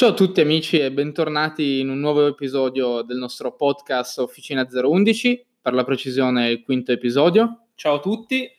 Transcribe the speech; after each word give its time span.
Ciao 0.00 0.12
a 0.12 0.14
tutti 0.14 0.40
amici 0.40 0.78
e 0.78 0.90
bentornati 0.90 1.80
in 1.80 1.90
un 1.90 2.00
nuovo 2.00 2.26
episodio 2.26 3.02
del 3.02 3.18
nostro 3.18 3.54
podcast 3.54 4.20
Officina 4.20 4.66
011, 4.66 5.46
per 5.60 5.74
la 5.74 5.84
precisione 5.84 6.48
il 6.48 6.62
quinto 6.62 6.90
episodio. 6.90 7.66
Ciao 7.74 7.96
a 7.96 8.00
tutti. 8.00 8.50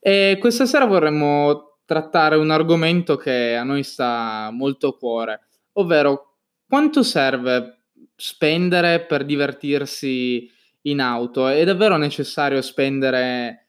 E 0.00 0.36
questa 0.40 0.66
sera 0.66 0.86
vorremmo 0.86 1.78
trattare 1.84 2.34
un 2.34 2.50
argomento 2.50 3.16
che 3.16 3.54
a 3.54 3.62
noi 3.62 3.84
sta 3.84 4.50
molto 4.52 4.88
a 4.88 4.96
cuore, 4.96 5.42
ovvero 5.74 6.38
quanto 6.66 7.04
serve 7.04 7.84
spendere 8.16 9.06
per 9.06 9.24
divertirsi 9.24 10.50
in 10.86 10.98
auto? 10.98 11.46
È 11.46 11.64
davvero 11.64 11.98
necessario 11.98 12.60
spendere 12.62 13.68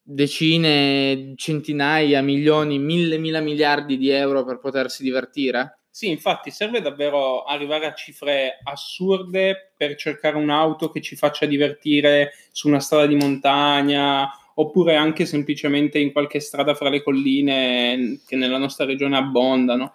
decine, 0.00 1.32
centinaia, 1.34 2.22
milioni, 2.22 2.78
mille, 2.78 3.18
mila 3.18 3.40
miliardi 3.40 3.96
di 3.96 4.10
euro 4.10 4.44
per 4.44 4.60
potersi 4.60 5.02
divertire? 5.02 5.80
Sì, 5.96 6.10
infatti 6.10 6.50
serve 6.50 6.82
davvero 6.82 7.44
arrivare 7.44 7.86
a 7.86 7.94
cifre 7.94 8.58
assurde 8.64 9.72
per 9.74 9.94
cercare 9.94 10.36
un'auto 10.36 10.90
che 10.90 11.00
ci 11.00 11.16
faccia 11.16 11.46
divertire 11.46 12.34
su 12.52 12.68
una 12.68 12.80
strada 12.80 13.06
di 13.06 13.14
montagna 13.14 14.28
oppure 14.56 14.94
anche 14.94 15.24
semplicemente 15.24 15.98
in 15.98 16.12
qualche 16.12 16.38
strada 16.38 16.74
fra 16.74 16.90
le 16.90 17.02
colline 17.02 18.20
che 18.26 18.36
nella 18.36 18.58
nostra 18.58 18.84
regione 18.84 19.16
abbondano. 19.16 19.94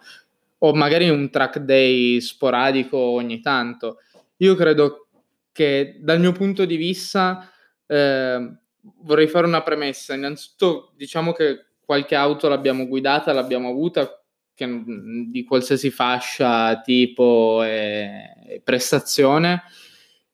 O 0.58 0.74
magari 0.74 1.08
un 1.08 1.30
track 1.30 1.58
day 1.58 2.20
sporadico 2.20 2.98
ogni 2.98 3.40
tanto. 3.40 3.98
Io 4.38 4.56
credo 4.56 5.06
che 5.52 5.98
dal 6.00 6.18
mio 6.18 6.32
punto 6.32 6.64
di 6.64 6.74
vista 6.74 7.48
eh, 7.86 8.56
vorrei 9.02 9.28
fare 9.28 9.46
una 9.46 9.62
premessa. 9.62 10.14
Innanzitutto 10.14 10.94
diciamo 10.96 11.30
che 11.30 11.66
qualche 11.84 12.16
auto 12.16 12.48
l'abbiamo 12.48 12.88
guidata, 12.88 13.32
l'abbiamo 13.32 13.68
avuta, 13.68 14.16
che, 14.62 14.66
mm, 14.66 15.30
di 15.30 15.44
qualsiasi 15.44 15.90
fascia, 15.90 16.80
tipo 16.80 17.62
e, 17.62 18.34
e 18.46 18.60
prestazione. 18.62 19.62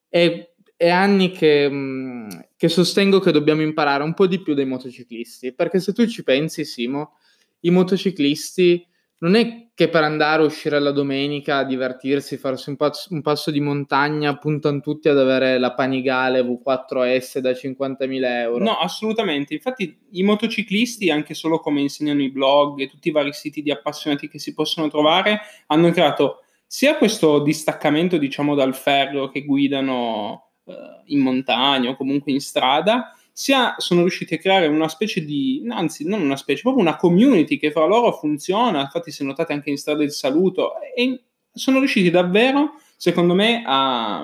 E, 0.08 0.54
è 0.76 0.90
anni 0.90 1.32
che, 1.32 1.68
mm, 1.68 2.28
che, 2.56 2.68
sostengo 2.68 3.18
che 3.18 3.32
dobbiamo 3.32 3.62
imparare 3.62 4.02
un 4.04 4.14
po' 4.14 4.26
di 4.26 4.40
più 4.40 4.54
dai 4.54 4.66
motociclisti, 4.66 5.54
perché 5.54 5.80
se 5.80 5.92
tu 5.92 6.06
ci 6.06 6.22
pensi, 6.22 6.64
Simo, 6.64 7.16
i 7.60 7.70
motociclisti 7.70 8.86
non 9.18 9.34
è 9.34 9.66
che 9.74 9.88
per 9.88 10.02
andare 10.02 10.42
uscire 10.42 10.80
la 10.80 10.90
domenica, 10.90 11.62
divertirsi, 11.62 12.36
farsi 12.36 12.68
un 12.70 12.76
passo, 12.76 13.12
un 13.12 13.22
passo, 13.22 13.52
di 13.52 13.60
montagna, 13.60 14.36
puntano 14.36 14.80
tutti 14.80 15.08
ad 15.08 15.18
avere 15.18 15.58
la 15.58 15.72
Panigale 15.72 16.40
V4S 16.40 17.38
da 17.38 17.50
50.000 17.50 18.24
euro. 18.40 18.64
No, 18.64 18.76
assolutamente. 18.78 19.54
Infatti 19.54 19.96
i 20.10 20.24
motociclisti, 20.24 21.10
anche 21.10 21.34
solo 21.34 21.60
come 21.60 21.80
insegnano 21.80 22.22
i 22.22 22.30
blog 22.30 22.80
e 22.80 22.88
tutti 22.88 23.08
i 23.08 23.12
vari 23.12 23.32
siti 23.32 23.62
di 23.62 23.70
appassionati 23.70 24.28
che 24.28 24.40
si 24.40 24.52
possono 24.52 24.88
trovare, 24.88 25.40
hanno 25.68 25.90
creato 25.92 26.42
sia 26.66 26.96
questo 26.96 27.40
distaccamento, 27.40 28.18
diciamo, 28.18 28.54
dal 28.54 28.74
ferro 28.74 29.28
che 29.28 29.44
guidano 29.44 30.50
eh, 30.64 30.74
in 31.06 31.20
montagna 31.20 31.90
o 31.90 31.96
comunque 31.96 32.32
in 32.32 32.40
strada, 32.40 33.12
sia 33.38 33.76
sono 33.78 34.00
riusciti 34.00 34.34
a 34.34 34.38
creare 34.38 34.66
una 34.66 34.88
specie 34.88 35.24
di, 35.24 35.64
anzi 35.68 36.04
non 36.04 36.20
una 36.20 36.36
specie, 36.36 36.62
proprio 36.62 36.82
una 36.82 36.96
community 36.96 37.56
che 37.56 37.70
fra 37.70 37.86
loro 37.86 38.10
funziona, 38.10 38.80
infatti 38.80 39.12
se 39.12 39.22
notate 39.22 39.52
anche 39.52 39.70
in 39.70 39.78
strada 39.78 40.00
del 40.00 40.10
saluto, 40.10 40.72
e 40.92 41.22
sono 41.52 41.78
riusciti 41.78 42.10
davvero, 42.10 42.72
secondo 42.96 43.34
me, 43.34 43.62
a, 43.64 44.22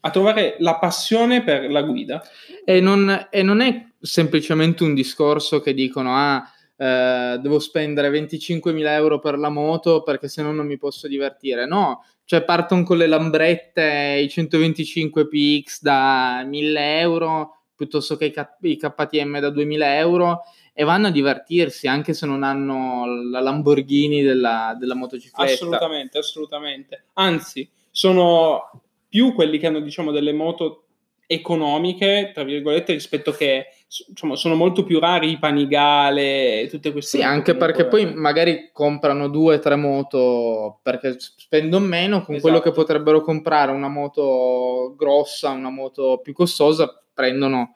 a 0.00 0.10
trovare 0.10 0.56
la 0.60 0.78
passione 0.78 1.44
per 1.44 1.70
la 1.70 1.82
guida. 1.82 2.22
E 2.64 2.80
non, 2.80 3.28
e 3.30 3.42
non, 3.42 3.60
è 3.60 3.84
semplicemente 4.00 4.82
un 4.82 4.94
discorso 4.94 5.60
che 5.60 5.74
dicono, 5.74 6.16
ah, 6.16 6.50
eh, 6.78 7.38
devo 7.42 7.58
spendere 7.58 8.08
25.000 8.08 8.86
euro 8.86 9.18
per 9.18 9.36
la 9.36 9.50
moto 9.50 10.02
perché 10.02 10.26
se 10.26 10.40
no 10.40 10.52
non 10.52 10.64
mi 10.64 10.78
posso 10.78 11.06
divertire. 11.06 11.66
No, 11.66 12.02
cioè 12.24 12.42
partono 12.42 12.82
con 12.82 12.96
le 12.96 13.08
lambrette, 13.08 14.22
i 14.24 14.28
125 14.30 15.28
PX 15.28 15.82
da 15.82 16.42
1.000 16.44 16.74
euro 16.78 17.58
piuttosto 17.74 18.16
che 18.16 18.26
i, 18.26 18.30
K- 18.30 18.56
i 18.60 18.76
KTM 18.76 19.40
da 19.40 19.50
2000 19.50 19.96
euro 19.98 20.42
e 20.72 20.84
vanno 20.84 21.06
a 21.06 21.10
divertirsi 21.10 21.86
anche 21.86 22.14
se 22.14 22.26
non 22.26 22.42
hanno 22.42 23.06
la 23.30 23.40
Lamborghini 23.40 24.22
della, 24.22 24.76
della 24.78 24.94
motocicletta. 24.94 25.52
Assolutamente, 25.52 26.18
assolutamente. 26.18 27.04
Anzi, 27.14 27.68
sono 27.90 28.82
più 29.08 29.34
quelli 29.34 29.58
che 29.58 29.68
hanno 29.68 29.80
diciamo 29.80 30.10
delle 30.10 30.32
moto 30.32 30.86
economiche, 31.26 32.32
tra 32.34 32.42
virgolette, 32.42 32.92
rispetto 32.92 33.30
che 33.32 33.66
diciamo, 34.08 34.34
sono 34.34 34.54
molto 34.54 34.84
più 34.84 34.98
rari 34.98 35.30
i 35.30 35.38
Panigale 35.38 36.62
e 36.62 36.68
tutte 36.68 36.92
queste 36.92 37.18
cose. 37.18 37.28
Sì, 37.28 37.34
anche 37.34 37.54
perché 37.54 37.86
poi 37.86 38.12
magari 38.12 38.70
comprano 38.72 39.28
due 39.28 39.56
o 39.56 39.58
tre 39.60 39.76
moto 39.76 40.80
perché 40.82 41.16
spendono 41.18 41.86
meno 41.86 42.22
con 42.22 42.34
esatto. 42.34 42.40
quello 42.40 42.58
che 42.58 42.70
esatto. 42.70 42.84
potrebbero 42.84 43.20
comprare 43.22 43.72
una 43.72 43.88
moto 43.88 44.94
grossa, 44.96 45.50
una 45.50 45.70
moto 45.70 46.20
più 46.22 46.32
costosa 46.32 47.03
prendono 47.14 47.74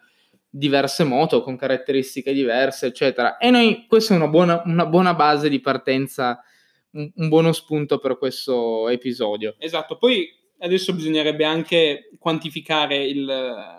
diverse 0.51 1.05
moto 1.05 1.43
con 1.43 1.57
caratteristiche 1.57 2.33
diverse, 2.33 2.87
eccetera. 2.87 3.37
E 3.37 3.51
noi, 3.51 3.87
questa 3.87 4.15
è 4.15 4.17
una 4.17 4.29
buona, 4.29 4.63
una 4.65 4.87
buona 4.87 5.15
base 5.15 5.49
di 5.49 5.61
partenza, 5.61 6.43
un, 6.93 7.11
un 7.15 7.29
buono 7.29 7.53
spunto 7.53 7.99
per 7.99 8.19
questo 8.19 8.89
episodio. 8.89 9.55
Esatto, 9.59 9.97
poi 9.97 10.29
adesso 10.61 10.93
bisognerebbe 10.93 11.45
anche 11.45 12.11
quantificare 12.19 13.05
il, 13.05 13.25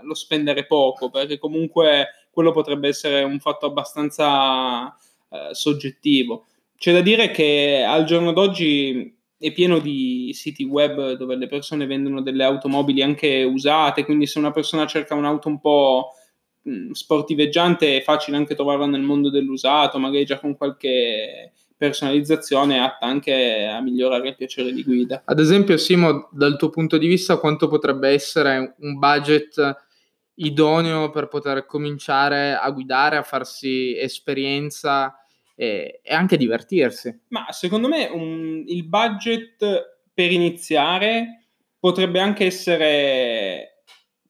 lo 0.01 0.13
spendere 0.13 0.65
poco, 0.65 1.09
perché 1.09 1.37
comunque 1.37 2.27
quello 2.31 2.51
potrebbe 2.51 2.87
essere 2.87 3.23
un 3.23 3.39
fatto 3.39 3.65
abbastanza 3.65 4.95
eh, 5.29 5.53
soggettivo. 5.53 6.45
C'è 6.77 6.93
da 6.93 7.01
dire 7.01 7.31
che 7.31 7.83
al 7.85 8.05
giorno 8.05 8.31
d'oggi 8.31 9.18
è 9.39 9.53
pieno 9.53 9.79
di 9.79 10.31
siti 10.33 10.65
web 10.65 11.13
dove 11.13 11.37
le 11.37 11.47
persone 11.47 11.85
vendono 11.85 12.21
delle 12.21 12.43
automobili 12.43 13.01
anche 13.01 13.43
usate, 13.43 14.03
quindi 14.03 14.27
se 14.27 14.37
una 14.37 14.51
persona 14.51 14.85
cerca 14.85 15.15
un'auto 15.15 15.47
un 15.47 15.61
po' 15.61 16.09
mm, 16.69 16.91
sportiveggiante 16.91 17.97
è 17.97 18.01
facile 18.01 18.35
anche 18.35 18.53
trovarla 18.53 18.85
nel 18.85 19.01
mondo 19.01 19.29
dell'usato, 19.29 19.97
magari 19.97 20.25
già 20.25 20.39
con 20.39 20.57
qualche 20.57 21.53
personalizzazione 21.77 22.79
atta 22.79 23.05
anche 23.05 23.65
a 23.65 23.79
migliorare 23.79 24.27
il 24.27 24.35
piacere 24.35 24.73
di 24.73 24.83
guida. 24.83 25.21
Ad 25.23 25.39
esempio, 25.39 25.77
Simo, 25.77 26.27
dal 26.33 26.57
tuo 26.57 26.69
punto 26.69 26.97
di 26.97 27.07
vista, 27.07 27.37
quanto 27.37 27.69
potrebbe 27.69 28.09
essere 28.09 28.75
un 28.79 28.99
budget 28.99 29.85
idoneo 30.33 31.09
per 31.11 31.29
poter 31.29 31.65
cominciare 31.65 32.55
a 32.55 32.69
guidare, 32.71 33.15
a 33.15 33.23
farsi 33.23 33.97
esperienza 33.97 35.13
e, 35.59 35.99
e 36.01 36.13
anche 36.13 36.37
divertirsi. 36.37 37.23
Ma 37.27 37.47
secondo 37.49 37.89
me 37.89 38.05
un, 38.05 38.63
il 38.65 38.85
budget 38.85 39.57
per 40.13 40.31
iniziare 40.31 41.47
potrebbe 41.77 42.21
anche 42.21 42.45
essere 42.45 43.83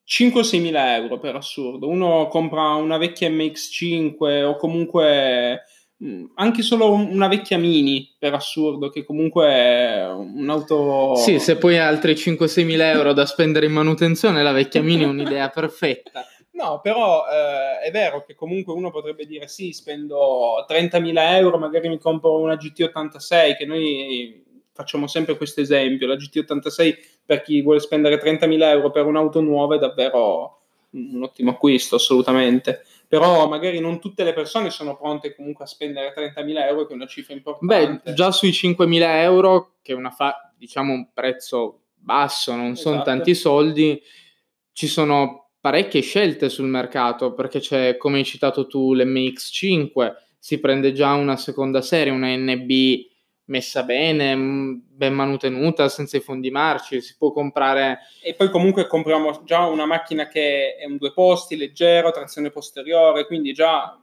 5-6 0.07 0.59
mila 0.59 0.95
euro 0.95 1.19
per 1.19 1.35
assurdo. 1.35 1.88
Uno 1.88 2.28
compra 2.29 2.73
una 2.73 2.97
vecchia 2.97 3.29
MX5 3.29 4.44
o 4.44 4.56
comunque 4.56 5.62
mm, 6.03 6.25
anche 6.34 6.63
solo 6.63 6.94
una 6.94 7.28
vecchia 7.28 7.59
Mini 7.59 8.16
per 8.17 8.34
assurdo, 8.34 8.90
che 8.90 9.03
comunque 9.03 9.46
è 9.46 10.07
un'auto. 10.07 11.13
Sì, 11.16 11.38
se 11.38 11.57
poi 11.57 11.78
hai 11.78 11.85
altri 11.85 12.13
5-6 12.13 12.66
mila 12.66 12.90
euro 12.90 13.13
da 13.13 13.28
spendere 13.28 13.67
in 13.67 13.73
manutenzione, 13.73 14.41
la 14.41 14.51
vecchia 14.51 14.81
Mini 14.81 15.03
è 15.03 15.07
un'idea 15.07 15.50
perfetta. 15.53 16.25
No, 16.59 16.81
però 16.81 17.24
eh, 17.25 17.86
è 17.88 17.92
vero 17.92 18.25
che 18.25 18.36
comunque 18.36 18.74
uno 18.74 18.92
potrebbe 18.92 19.25
dire 19.25 19.47
sì, 19.47 19.72
spendo 19.72 20.66
30.000 20.68 21.38
euro, 21.38 21.58
magari 21.58 21.88
mi 21.88 21.97
compro 21.97 22.38
una 22.38 22.56
GT86, 22.56 23.56
che 23.56 23.66
noi 23.66 24.44
facciamo 24.74 25.08
sempre 25.08 25.38
questo 25.38 25.62
esempio, 25.62 26.06
la 26.06 26.16
GT86 26.16 26.97
per 27.25 27.44
chi 27.44 27.62
vuole 27.62 27.80
spendere 27.80 28.20
30.000 28.20 28.62
euro 28.64 28.92
per 28.92 29.06
un'auto 29.06 29.40
nuova 29.40 29.75
è 29.75 29.80
davvero 29.80 30.59
un 30.92 31.24
ottimo 31.24 31.52
acquisto, 31.52 31.96
assolutamente. 31.96 32.84
Però 33.08 33.47
magari 33.47 33.80
non 33.80 34.02
tutte 34.02 34.26
le 34.26 34.34
persone 34.34 34.70
sono 34.70 34.97
pronte 34.97 35.34
comunque 35.34 35.64
a 35.64 35.68
spendere 35.68 36.14
30.000 36.14 36.68
euro, 36.68 36.85
che 36.85 36.91
è 36.91 36.96
una 36.96 37.08
cifra 37.08 37.34
importante. 37.34 38.02
Beh, 38.03 38.14
già 38.14 38.32
sui 38.32 38.52
5.000 38.52 39.22
euro, 39.22 39.76
che 39.82 39.94
è 39.94 39.96
una 39.96 40.12
fa- 40.12 40.52
diciamo 40.58 40.91
un 40.91 41.08
prezzo 41.14 41.84
basso, 41.96 42.53
non 42.53 42.72
esatto. 42.72 42.90
sono 42.90 43.02
tanti 43.02 43.34
soldi, 43.34 44.02
ci 44.73 44.88
sono 44.88 45.48
parecchie 45.59 46.02
scelte 46.02 46.50
sul 46.50 46.67
mercato 46.67 47.34
perché 47.34 47.59
c'è, 47.59 47.97
come 47.97 48.20
hai 48.20 48.26
citato 48.26 48.67
tu, 48.67 48.94
l'MX5, 48.94 50.14
si 50.38 50.59
prende 50.59 50.94
già 50.94 51.14
una 51.14 51.35
seconda 51.35 51.82
serie, 51.82 52.14
una 52.14 52.34
NB 52.35 53.08
messa 53.46 53.84
bene, 53.84 54.35
ben 54.38 55.14
manutenuta, 55.14 55.90
senza 55.90 56.17
i 56.17 56.22
fondi 56.22 56.52
marci, 56.52 57.02
si 57.02 57.16
può 57.17 57.32
comprare... 57.32 58.00
E 58.22 58.35
poi 58.35 58.50
comunque 58.50 58.88
compriamo 58.88 59.41
già 59.44 59.66
una 59.66 59.85
macchina 59.85 60.28
che 60.28 60.76
è 60.76 60.85
un 60.85 60.97
due 60.97 61.11
posti, 61.11 61.58
leggero, 61.58 62.12
trazione 62.12 62.52
posteriore, 62.52 63.26
quindi 63.26 63.52
già... 63.52 64.02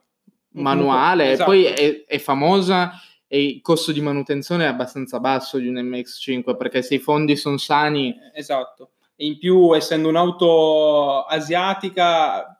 Manuale, 0.50 1.32
esatto. 1.32 1.50
poi 1.50 1.64
è, 1.64 2.04
è 2.06 2.18
famosa 2.18 2.92
e 3.28 3.44
il 3.44 3.60
costo 3.60 3.92
di 3.92 4.00
manutenzione 4.00 4.64
è 4.64 4.68
abbastanza 4.68 5.20
basso 5.20 5.58
di 5.58 5.68
un 5.68 5.74
MX5 5.74 6.56
perché 6.56 6.82
se 6.82 6.94
i 6.94 6.98
fondi 6.98 7.36
sono 7.36 7.56
sani... 7.56 8.14
Esatto 8.34 8.90
e 9.16 9.26
in 9.26 9.38
più 9.38 9.74
essendo 9.74 10.08
un'auto 10.08 11.24
asiatica 11.24 12.56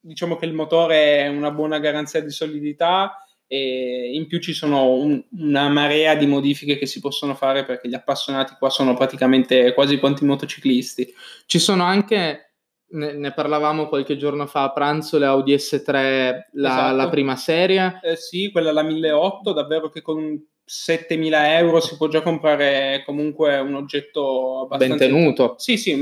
diciamo 0.00 0.36
che 0.36 0.46
il 0.46 0.54
motore 0.54 1.18
è 1.18 1.28
una 1.28 1.50
buona 1.50 1.78
garanzia 1.78 2.22
di 2.22 2.30
solidità 2.30 3.22
e 3.46 4.10
in 4.12 4.26
più 4.26 4.40
ci 4.40 4.52
sono 4.52 4.90
un, 4.92 5.22
una 5.38 5.68
marea 5.68 6.14
di 6.14 6.26
modifiche 6.26 6.76
che 6.76 6.86
si 6.86 7.00
possono 7.00 7.34
fare 7.34 7.64
perché 7.64 7.88
gli 7.88 7.94
appassionati 7.94 8.54
qua 8.58 8.68
sono 8.68 8.94
praticamente 8.94 9.72
quasi 9.72 9.98
quanti 9.98 10.24
motociclisti. 10.24 11.14
Ci 11.46 11.58
sono 11.58 11.82
anche, 11.82 12.52
ne, 12.90 13.12
ne 13.14 13.32
parlavamo 13.32 13.88
qualche 13.88 14.18
giorno 14.18 14.46
fa 14.46 14.64
a 14.64 14.72
pranzo, 14.72 15.16
le 15.16 15.24
Audi 15.24 15.54
S3, 15.54 15.92
la, 15.92 16.68
Esatto. 16.68 16.96
la 16.96 17.08
prima 17.08 17.36
serie. 17.36 18.00
Eh, 18.02 18.16
sì, 18.16 18.50
quella 18.50 18.70
la 18.70 18.82
1008, 18.82 19.52
davvero 19.54 19.88
che 19.88 20.02
con 20.02 20.38
7000 20.68 21.56
euro 21.56 21.80
si 21.80 21.96
può 21.96 22.08
già 22.08 22.20
comprare 22.20 23.02
comunque 23.06 23.58
un 23.58 23.74
oggetto 23.74 24.64
abbastanza... 24.64 24.96
Ben 24.96 25.14
tenuto. 25.14 25.54
Sì, 25.56 25.78
sì, 25.78 25.98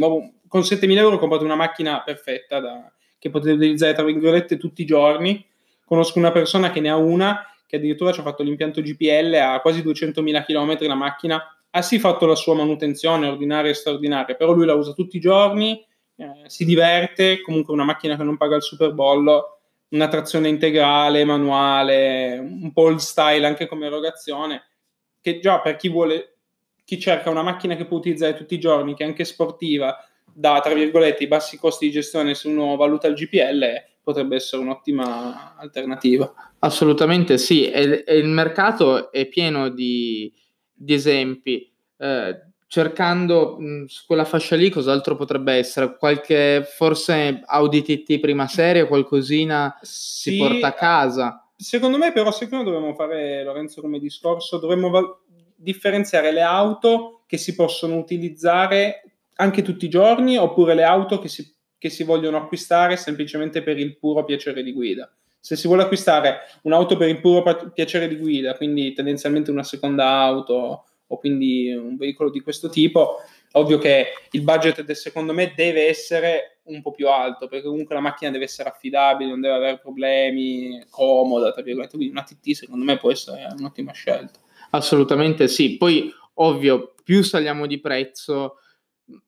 con 0.48 0.64
7000 0.64 1.00
euro 1.00 1.18
comprate 1.18 1.44
una 1.44 1.54
macchina 1.54 2.02
perfetta 2.02 2.58
da- 2.58 2.92
che 3.16 3.30
potete 3.30 3.52
utilizzare 3.52 3.94
tra 3.94 4.02
virgolette 4.02 4.56
tutti 4.56 4.82
i 4.82 4.86
giorni. 4.86 5.44
Conosco 5.84 6.18
una 6.18 6.32
persona 6.32 6.72
che 6.72 6.80
ne 6.80 6.90
ha 6.90 6.96
una 6.96 7.46
che 7.66 7.76
addirittura 7.76 8.12
ci 8.12 8.20
ha 8.20 8.24
fatto 8.24 8.42
l'impianto 8.42 8.80
GPL 8.80 9.34
a 9.34 9.60
quasi 9.60 9.82
200.000 9.82 10.44
km 10.44 10.86
la 10.86 10.94
macchina. 10.94 11.42
Ha 11.70 11.82
sì 11.82 12.00
fatto 12.00 12.26
la 12.26 12.34
sua 12.34 12.54
manutenzione 12.54 13.28
ordinaria 13.28 13.70
e 13.70 13.74
straordinaria, 13.74 14.34
però 14.34 14.52
lui 14.52 14.66
la 14.66 14.74
usa 14.74 14.92
tutti 14.92 15.16
i 15.16 15.20
giorni, 15.20 15.84
eh, 16.16 16.42
si 16.46 16.64
diverte, 16.64 17.40
comunque 17.40 17.72
una 17.72 17.84
macchina 17.84 18.16
che 18.16 18.24
non 18.24 18.36
paga 18.36 18.56
il 18.56 18.62
superbollo, 18.62 19.55
una 19.90 20.08
trazione 20.08 20.48
integrale, 20.48 21.24
manuale, 21.24 22.38
un 22.38 22.72
po' 22.72 22.88
il 22.88 23.00
style 23.00 23.46
anche 23.46 23.66
come 23.66 23.86
erogazione, 23.86 24.62
che 25.20 25.38
già 25.38 25.60
per 25.60 25.76
chi 25.76 25.88
vuole, 25.88 26.38
chi 26.84 26.98
cerca 26.98 27.30
una 27.30 27.42
macchina 27.42 27.76
che 27.76 27.86
può 27.86 27.96
utilizzare 27.96 28.34
tutti 28.34 28.54
i 28.54 28.60
giorni, 28.60 28.94
che 28.94 29.04
è 29.04 29.06
anche 29.06 29.24
sportiva, 29.24 29.96
da 30.24 30.60
tra 30.60 30.74
virgolette 30.74 31.24
i 31.24 31.28
bassi 31.28 31.56
costi 31.56 31.86
di 31.86 31.92
gestione 31.92 32.34
se 32.34 32.48
uno 32.48 32.76
valuta 32.76 33.06
il 33.06 33.14
GPL, 33.14 33.64
potrebbe 34.02 34.36
essere 34.36 34.62
un'ottima 34.62 35.56
alternativa. 35.56 36.32
Assolutamente 36.60 37.38
sì, 37.38 37.68
e, 37.70 38.04
e 38.06 38.16
il 38.16 38.28
mercato 38.28 39.10
è 39.10 39.26
pieno 39.26 39.68
di, 39.68 40.32
di 40.72 40.94
esempi. 40.94 41.72
Eh, 41.96 42.40
cercando 42.66 43.56
mh, 43.58 43.84
su 43.84 44.04
quella 44.06 44.24
fascia 44.24 44.56
lì, 44.56 44.70
cos'altro 44.70 45.16
potrebbe 45.16 45.54
essere? 45.54 45.96
Qualche 45.96 46.66
forse 46.68 47.42
Audi 47.44 47.82
TT 47.82 48.18
prima 48.20 48.46
serie, 48.46 48.86
qualcosina 48.86 49.78
si 49.82 50.30
Sì, 50.32 50.36
porta 50.38 50.68
a 50.68 50.72
casa. 50.72 51.48
Secondo 51.56 51.96
me, 51.96 52.12
però, 52.12 52.30
secondo 52.32 52.64
me 52.64 52.70
dobbiamo 52.72 52.94
fare, 52.94 53.42
Lorenzo, 53.42 53.80
come 53.80 53.98
discorso, 53.98 54.58
dovremmo 54.58 54.90
val- 54.90 55.16
differenziare 55.54 56.32
le 56.32 56.42
auto 56.42 57.22
che 57.26 57.38
si 57.38 57.54
possono 57.54 57.96
utilizzare 57.96 59.02
anche 59.36 59.62
tutti 59.62 59.86
i 59.86 59.90
giorni 59.90 60.36
oppure 60.36 60.74
le 60.74 60.84
auto 60.84 61.18
che 61.18 61.28
si, 61.28 61.54
che 61.78 61.88
si 61.88 62.04
vogliono 62.04 62.36
acquistare 62.36 62.96
semplicemente 62.96 63.62
per 63.62 63.78
il 63.78 63.96
puro 63.96 64.24
piacere 64.24 64.62
di 64.62 64.72
guida. 64.72 65.10
Se 65.40 65.56
si 65.56 65.66
vuole 65.66 65.84
acquistare 65.84 66.40
un'auto 66.62 66.96
per 66.96 67.08
il 67.08 67.20
puro 67.20 67.70
piacere 67.72 68.08
di 68.08 68.16
guida, 68.16 68.54
quindi 68.54 68.92
tendenzialmente 68.92 69.50
una 69.50 69.62
seconda 69.62 70.08
auto 70.08 70.84
o 71.08 71.18
quindi 71.18 71.72
un 71.72 71.96
veicolo 71.96 72.30
di 72.30 72.40
questo 72.40 72.68
tipo, 72.68 73.18
ovvio 73.52 73.78
che 73.78 74.06
il 74.32 74.42
budget 74.42 74.82
del 74.82 74.96
secondo 74.96 75.32
me 75.32 75.52
deve 75.54 75.86
essere 75.86 76.58
un 76.64 76.82
po' 76.82 76.90
più 76.90 77.08
alto, 77.08 77.46
perché 77.46 77.66
comunque 77.66 77.94
la 77.94 78.00
macchina 78.00 78.30
deve 78.30 78.44
essere 78.44 78.68
affidabile, 78.68 79.30
non 79.30 79.40
deve 79.40 79.54
avere 79.54 79.78
problemi, 79.78 80.84
comoda, 80.90 81.52
tra 81.52 81.62
virgolette. 81.62 81.96
Quindi 81.96 82.12
una 82.12 82.24
TT 82.24 82.50
secondo 82.50 82.84
me 82.84 82.96
può 82.96 83.10
essere 83.10 83.46
un'ottima 83.56 83.92
scelta. 83.92 84.40
Assolutamente 84.70 85.46
sì. 85.46 85.76
Poi, 85.76 86.12
ovvio, 86.34 86.94
più 87.04 87.22
saliamo 87.22 87.66
di 87.66 87.78
prezzo, 87.78 88.58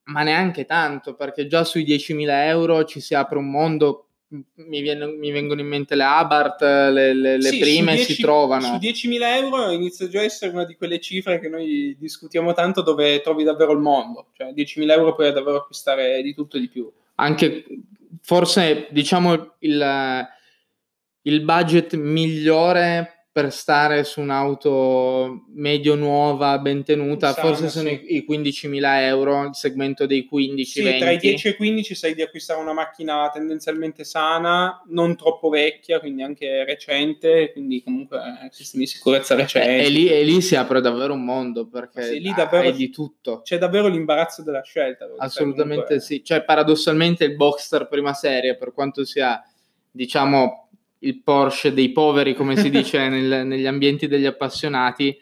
ma 0.03 0.23
neanche 0.23 0.65
tanto, 0.65 1.15
perché 1.15 1.47
già 1.47 1.63
sui 1.63 1.85
10.000 1.85 2.27
euro 2.47 2.83
ci 2.83 2.99
si 2.99 3.15
apre 3.15 3.37
un 3.37 3.49
mondo. 3.49 4.08
Mi, 4.31 4.81
viene- 4.81 5.07
mi 5.07 5.31
vengono 5.31 5.59
in 5.59 5.67
mente 5.67 5.95
le 5.95 6.03
Abarth, 6.03 6.61
le, 6.61 7.13
le- 7.13 7.37
le 7.37 7.41
Sì, 7.49 7.57
prime 7.59 7.93
su 7.93 8.01
si 8.01 8.05
10 8.07 8.21
trovano. 8.21 8.65
Su 8.65 8.73
10.000 8.75 9.35
euro 9.37 9.71
inizia 9.71 10.07
già 10.07 10.19
a 10.19 10.23
essere 10.23 10.51
una 10.51 10.65
di 10.65 10.75
quelle 10.75 10.99
cifre 10.99 11.39
che 11.39 11.49
noi 11.49 11.95
discutiamo 11.99 12.53
tanto 12.53 12.83
dove 12.83 13.21
trovi 13.21 13.43
davvero 13.43 13.71
il 13.71 13.79
mondo. 13.79 14.27
Cioè 14.33 14.51
10.000 14.53 14.91
euro 14.91 15.15
puoi 15.15 15.31
davvero 15.33 15.57
acquistare 15.57 16.21
di 16.21 16.33
tutto 16.35 16.57
e 16.57 16.59
di 16.59 16.69
più. 16.69 16.91
Anche 17.15 17.65
forse 18.21 18.87
diciamo 18.91 19.55
il, 19.59 20.27
il 21.23 21.41
budget 21.41 21.95
migliore 21.95 23.18
per 23.31 23.53
stare 23.53 24.03
su 24.05 24.21
un'auto 24.21 25.45
medio 25.53 25.93
nuova, 25.93 26.57
ben 26.57 26.83
tenuta, 26.83 27.31
Sana, 27.31 27.47
forse 27.47 27.69
sono 27.69 27.87
sì. 27.89 28.15
i, 28.15 28.15
i 28.17 28.25
15.000 28.27 29.01
euro, 29.03 29.43
il 29.45 29.55
segmento 29.55 30.07
dei 30.07 30.27
15-20. 30.29 30.63
Sì, 30.63 30.97
tra 30.97 31.11
i 31.11 31.17
10 31.17 31.47
e 31.47 31.51
i 31.51 31.55
15 31.55 31.95
sai 31.95 32.15
di 32.15 32.23
acquistare 32.23 32.59
una 32.59 32.73
macchina 32.73 33.29
tendenzialmente 33.31 34.03
sana, 34.03 34.81
non 34.87 35.15
troppo 35.15 35.49
vecchia, 35.49 35.99
quindi 35.99 36.23
anche 36.23 36.65
recente, 36.65 37.51
quindi 37.53 37.83
comunque 37.83 38.17
eh, 38.17 38.47
sistemi 38.51 38.85
di 38.85 38.89
sicurezza 38.89 39.35
recenti. 39.35 39.85
E, 39.85 39.89
lì, 39.89 40.07
e 40.09 40.23
lì 40.23 40.41
si 40.41 40.55
apre 40.55 40.81
davvero 40.81 41.13
un 41.13 41.23
mondo 41.23 41.67
perché 41.67 42.01
Sì, 42.03 42.19
lì 42.19 42.33
davvero- 42.33 42.71
di 42.71 42.89
tutto. 42.89 43.41
C'è 43.43 43.59
davvero 43.59 43.87
l'imbarazzo 43.87 44.41
della 44.41 44.63
scelta. 44.63 45.05
sai, 45.05 45.15
Assolutamente 45.19 45.83
comunque- 45.83 45.99
sì. 45.99 46.23
Cioè, 46.23 46.43
paradossalmente 46.43 47.25
il 47.25 47.35
Boxster 47.35 47.87
prima 47.87 48.13
serie, 48.13 48.57
per 48.57 48.73
quanto 48.73 49.05
sia, 49.05 49.39
diciamo, 49.91 50.68
il 50.99 51.21
Porsche 51.21 51.73
dei 51.73 51.91
poveri, 51.91 52.33
come 52.33 52.55
si 52.57 52.69
dice 52.69 53.07
nel- 53.09 53.45
negli 53.45 53.65
ambienti 53.65 54.07
degli 54.07 54.25
appassionati, 54.25 55.17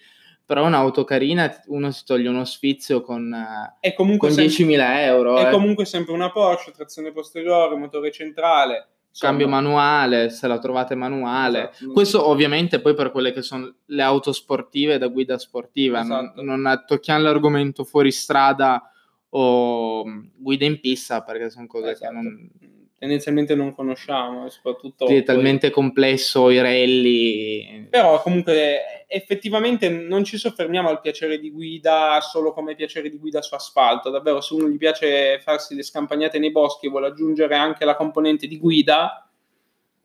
però 0.45 0.65
un'auto 0.65 1.03
carina, 1.03 1.53
uno 1.67 1.91
si 1.91 2.05
toglie 2.05 2.29
uno 2.29 2.45
sfizio 2.45 3.01
con, 3.01 3.33
eh, 3.33 3.75
È 3.81 3.93
comunque, 3.93 4.29
con 4.29 4.37
sem- 4.37 4.47
10.000 4.47 5.01
euro. 5.01 5.37
è 5.37 5.47
eh. 5.47 5.51
comunque 5.51 5.85
sempre 5.85 6.13
una 6.13 6.31
Porsche, 6.31 6.71
trazione 6.71 7.11
posteriore, 7.11 7.75
motore 7.75 8.11
centrale. 8.11 8.87
insomma. 9.09 9.31
Cambio 9.31 9.47
manuale, 9.49 10.29
se 10.29 10.47
la 10.47 10.57
trovate 10.59 10.95
manuale. 10.95 11.71
Esatto. 11.71 11.91
Questo 11.91 12.27
ovviamente 12.29 12.79
poi 12.79 12.93
per 12.93 13.11
quelle 13.11 13.31
che 13.33 13.41
sono 13.41 13.73
le 13.85 14.01
auto 14.03 14.31
sportive 14.31 14.97
da 14.97 15.07
guida 15.07 15.37
sportiva, 15.37 16.01
non- 16.03 16.25
Esatto. 16.25 16.41
non, 16.43 16.83
tocchiamo 16.87 17.23
l'argomento 17.23 17.83
fuori 17.83 18.11
strada 18.11 18.89
o 19.29 20.05
mh, 20.05 20.31
guida 20.37 20.65
in 20.65 20.79
pista 20.79 21.23
perché 21.23 21.49
sono 21.49 21.67
cose 21.67 21.91
Esatto. 21.91 22.13
che 22.13 22.15
non, 22.15 22.49
tendenzialmente 22.97 23.53
non 23.55 23.73
conosciamo, 23.75 24.45
e 24.45 24.49
soprattutto 24.49 25.05
Sì, 25.07 25.13
è 25.13 25.23
poi- 25.23 25.35
talmente 25.35 25.69
complesso 25.69 26.49
i 26.49 26.59
rally. 26.59 27.87
Però 27.89 28.21
comunque 28.21 29.05
effettivamente 29.07 29.87
non 29.89 30.23
ci 30.23 30.37
soffermiamo 30.37 30.89
al 30.89 30.99
piacere 30.99 31.39
di 31.39 31.49
guida 31.51 32.19
solo 32.21 32.51
come 32.53 32.75
piacere 32.75 33.09
di 33.09 33.17
guida 33.17 33.41
su 33.41 33.53
asfalto, 33.55 34.09
davvero 34.09 34.41
se 34.41 34.53
uno 34.55 34.67
gli 34.67 34.77
piace 34.77 35.39
farsi 35.41 35.75
le 35.75 35.83
scampagnate 35.83 36.39
nei 36.39 36.51
boschi 36.51 36.87
e 36.87 36.89
vuole 36.89 37.07
aggiungere 37.07 37.55
anche 37.55 37.85
la 37.85 37.95
componente 37.95 38.47
di 38.47 38.57
guida, 38.57 39.29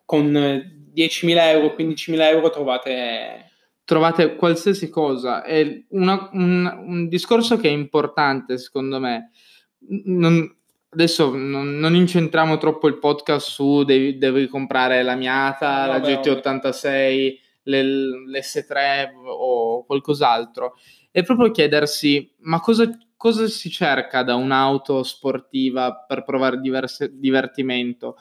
con 0.05 0.37
eh, 0.37 0.91
10.000 0.95 1.51
euro, 1.51 1.75
15.000 1.77 2.29
euro 2.29 2.51
trovate... 2.51 3.47
Trovate 3.85 4.37
qualsiasi 4.37 4.89
cosa. 4.91 5.43
È 5.43 5.85
una- 5.89 6.29
un, 6.33 6.83
un 6.87 7.09
discorso 7.09 7.57
che 7.57 7.69
è 7.69 7.73
importante, 7.73 8.57
secondo 8.59 9.01
me. 9.01 9.31
Non- 10.05 10.57
adesso 10.93 11.35
non, 11.35 11.79
non 11.79 11.95
incentriamo 11.95 12.59
troppo 12.59 12.87
il 12.87 12.99
podcast 12.99 13.49
su 13.49 13.83
devi, 13.85 14.19
devi 14.19 14.47
comprare 14.47 15.03
la 15.03 15.15
Miata, 15.15 15.87
la 15.87 15.99
Vabbè, 15.99 16.21
GT86, 16.21 17.39
le- 17.65 17.83
l'S3 18.29 19.13
o 19.25 19.85
qualcos'altro. 19.85 20.75
È 21.11 21.23
proprio 21.23 21.51
chiedersi: 21.51 22.35
ma 22.41 22.61
cosa, 22.61 22.89
cosa 23.17 23.47
si 23.47 23.71
cerca 23.71 24.23
da 24.23 24.35
un'auto 24.35 25.03
sportiva 25.03 26.05
per 26.07 26.25
provare 26.25 26.61
diverse- 26.61 27.11
divertimento? 27.19 28.17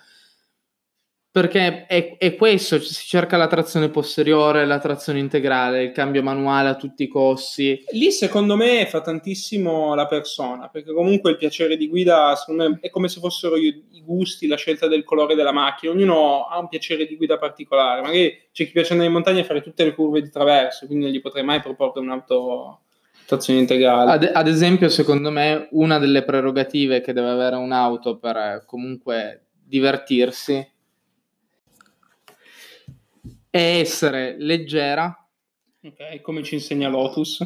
Perché 1.33 1.85
è, 1.85 2.17
è 2.17 2.35
questo, 2.35 2.79
si 2.79 3.07
cerca 3.07 3.37
la 3.37 3.47
trazione 3.47 3.87
posteriore, 3.87 4.65
la 4.65 4.79
trazione 4.79 5.19
integrale, 5.19 5.83
il 5.83 5.91
cambio 5.93 6.21
manuale 6.21 6.67
a 6.67 6.75
tutti 6.75 7.03
i 7.03 7.07
costi. 7.07 7.81
Lì 7.91 8.11
secondo 8.11 8.57
me 8.57 8.85
fa 8.85 8.99
tantissimo 8.99 9.95
la 9.95 10.07
persona, 10.07 10.67
perché 10.67 10.91
comunque 10.91 11.31
il 11.31 11.37
piacere 11.37 11.77
di 11.77 11.87
guida 11.87 12.35
secondo 12.35 12.67
me, 12.67 12.79
è 12.81 12.89
come 12.89 13.07
se 13.07 13.21
fossero 13.21 13.55
i 13.55 13.81
gusti, 14.03 14.45
la 14.45 14.57
scelta 14.57 14.87
del 14.87 15.05
colore 15.05 15.35
della 15.35 15.53
macchina, 15.53 15.93
ognuno 15.93 16.47
ha 16.47 16.59
un 16.59 16.67
piacere 16.67 17.05
di 17.05 17.15
guida 17.15 17.37
particolare, 17.37 18.01
magari 18.01 18.49
c'è 18.51 18.65
chi 18.65 18.71
piace 18.71 18.91
andare 18.91 19.09
in 19.09 19.15
montagna 19.15 19.39
e 19.39 19.45
fare 19.45 19.61
tutte 19.61 19.85
le 19.85 19.93
curve 19.93 20.21
di 20.21 20.29
traverso, 20.29 20.85
quindi 20.85 21.05
non 21.05 21.13
gli 21.13 21.21
potrei 21.21 21.45
mai 21.45 21.61
proporre 21.61 22.01
un'auto 22.01 22.81
trazione 23.25 23.61
integrale. 23.61 24.11
Ad, 24.11 24.29
ad 24.33 24.47
esempio, 24.49 24.89
secondo 24.89 25.31
me, 25.31 25.69
una 25.71 25.97
delle 25.97 26.23
prerogative 26.23 26.99
che 26.99 27.13
deve 27.13 27.29
avere 27.29 27.55
un'auto 27.55 28.17
per 28.17 28.35
eh, 28.35 28.63
comunque 28.65 29.45
divertirsi 29.63 30.67
è 33.51 33.79
essere 33.79 34.35
leggera. 34.39 35.15
Ok, 35.83 36.21
come 36.21 36.41
ci 36.41 36.55
insegna 36.55 36.89
Lotus. 36.89 37.45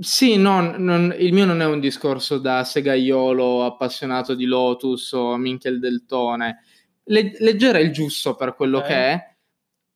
Sì, 0.00 0.36
no, 0.36 0.76
non- 0.76 1.14
il 1.16 1.32
mio 1.32 1.44
non 1.44 1.60
è 1.60 1.66
un 1.66 1.78
discorso 1.78 2.38
da 2.38 2.64
segaiolo 2.64 3.64
appassionato 3.64 4.34
di 4.34 4.44
Lotus 4.46 5.12
o 5.12 5.36
Minchel 5.36 5.78
del 5.78 6.04
Tone. 6.06 6.64
Le- 7.04 7.36
leggera 7.38 7.78
è 7.78 7.82
il 7.82 7.92
giusto 7.92 8.34
per 8.34 8.54
quello 8.54 8.78
Ok. 8.78 8.86
che 8.86 8.94
è 8.94 9.32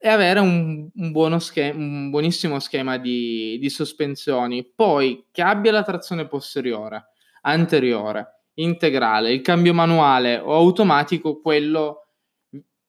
e 0.00 0.08
avere 0.08 0.38
un, 0.38 0.88
un 0.94 1.10
buono 1.10 1.40
schema, 1.40 1.76
un 1.76 2.10
buonissimo 2.10 2.60
schema 2.60 2.98
di, 2.98 3.58
di 3.58 3.68
sospensioni. 3.70 4.64
Poi 4.72 5.26
che 5.32 5.42
abbia 5.42 5.72
la 5.72 5.82
trazione 5.82 6.28
posteriore, 6.28 7.06
anteriore, 7.40 8.42
integrale, 8.54 9.32
il 9.32 9.40
cambio 9.40 9.74
manuale 9.74 10.38
o 10.38 10.54
automatico, 10.54 11.40
quello 11.40 12.06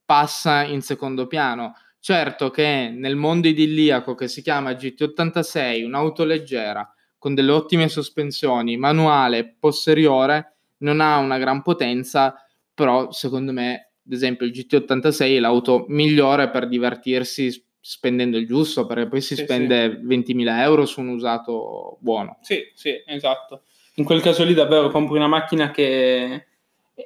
passa 0.05 0.63
in 0.63 0.81
secondo 0.81 1.25
piano. 1.25 1.73
Certo 2.01 2.49
che 2.49 2.91
nel 2.95 3.17
mondo 3.17 3.47
idilliaco 3.47 4.15
che 4.15 4.29
si 4.29 4.41
chiama 4.41 4.71
GT86, 4.71 5.83
un'auto 5.83 6.23
leggera 6.23 6.91
con 7.17 7.33
delle 7.33 7.51
ottime 7.51 7.89
sospensioni, 7.89 8.77
manuale, 8.77 9.55
posteriore, 9.59 10.55
non 10.77 11.01
ha 11.01 11.17
una 11.17 11.37
gran 11.37 11.61
potenza, 11.61 12.41
però 12.73 13.11
secondo 13.11 13.51
me, 13.51 13.91
ad 14.05 14.13
esempio, 14.13 14.45
il 14.45 14.53
GT86 14.53 15.35
è 15.35 15.39
l'auto 15.39 15.85
migliore 15.89 16.49
per 16.49 16.69
divertirsi 16.69 17.65
spendendo 17.81 18.37
il 18.37 18.45
giusto, 18.45 18.85
perché 18.85 19.07
poi 19.07 19.19
si 19.19 19.35
sì, 19.35 19.43
spende 19.43 19.99
sì. 19.99 20.05
20.000 20.05 20.61
euro 20.61 20.85
su 20.85 21.01
un 21.01 21.09
usato 21.09 21.97
buono. 21.99 22.37
Sì, 22.41 22.61
sì, 22.73 22.93
esatto. 23.05 23.63
In 23.95 24.05
quel 24.05 24.21
caso 24.21 24.45
lì 24.45 24.53
davvero 24.53 24.89
compri 24.89 25.17
una 25.17 25.27
macchina 25.27 25.71
che 25.71 26.45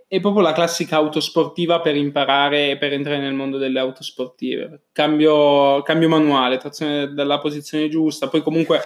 è 0.08 0.20
proprio 0.20 0.42
la 0.42 0.54
classica 0.54 0.96
auto 0.96 1.20
sportiva 1.20 1.80
per 1.80 1.96
imparare, 1.96 2.78
per 2.78 2.94
entrare 2.94 3.20
nel 3.20 3.34
mondo 3.34 3.58
delle 3.58 3.80
auto 3.80 4.02
sportive. 4.02 4.86
Cambio, 4.92 5.82
cambio 5.84 6.10
manuale, 6.10 6.58
trazione 6.58 7.14
dalla 7.14 7.40
posizione 7.40 7.90
giusta, 7.90 8.28
poi 8.28 8.42
comunque 8.42 8.82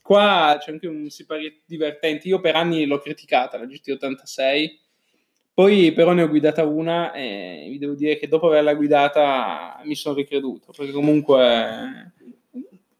qua 0.00 0.56
c'è 0.58 0.72
anche 0.72 0.86
un 0.86 1.10
siparietto 1.10 1.62
divertente. 1.66 2.28
Io 2.28 2.40
per 2.40 2.56
anni 2.56 2.86
l'ho 2.86 2.98
criticata, 2.98 3.58
la 3.58 3.64
GT86, 3.64 4.78
poi 5.54 5.92
però 5.92 6.12
ne 6.12 6.22
ho 6.22 6.28
guidata 6.28 6.64
una 6.64 7.12
e 7.12 7.66
vi 7.68 7.78
devo 7.78 7.94
dire 7.94 8.16
che 8.16 8.26
dopo 8.26 8.46
averla 8.46 8.74
guidata 8.74 9.80
mi 9.84 9.94
sono 9.94 10.14
ricreduto, 10.14 10.72
perché 10.74 10.92
comunque 10.92 12.14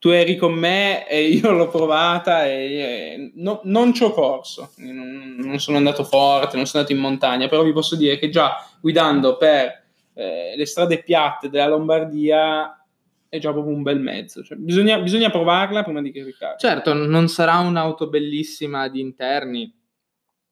tu 0.02 0.09
eri 0.09 0.35
con 0.35 0.52
me 0.52 1.06
e 1.06 1.28
io 1.28 1.52
l'ho 1.52 1.68
provata 1.68 2.44
e, 2.44 3.30
no, 3.37 3.61
non 3.62 3.94
ci 3.94 4.02
ho 4.02 4.11
corso, 4.11 4.73
non, 4.78 5.37
non, 5.38 5.61
sono 5.61 5.76
andato 5.76 6.02
forte, 6.02 6.56
non 6.56 6.66
sono 6.66 6.82
andato 6.82 6.92
in 6.92 7.00
montagna, 7.00 7.47
però 7.47 7.62
vi 7.62 7.73
posso 7.73 7.94
dire 7.94 8.18
che 8.18 8.28
già 8.28 8.68
guidando 8.80 9.37
per 9.37 9.85
eh, 10.14 10.54
le 10.56 10.66
strade 10.66 11.04
piatte 11.04 11.49
della 11.49 11.68
Lombardia 11.68 12.85
è 13.28 13.38
già 13.38 13.52
proprio 13.52 13.76
un 13.76 13.82
bel 13.82 14.00
mezzo. 14.00 14.42
Cioè, 14.42 14.59
bisogna, 14.59 14.99
bisogna, 14.99 15.30
provarla 15.30 15.85
prima 15.85 16.02
di 16.02 16.11
caricare. 16.11 16.56
Certo, 16.59 16.94
non 16.94 17.28
sarà 17.28 17.59
un'auto 17.59 18.09
bellissima 18.09 18.88
di 18.88 18.99
interni, 18.99 19.73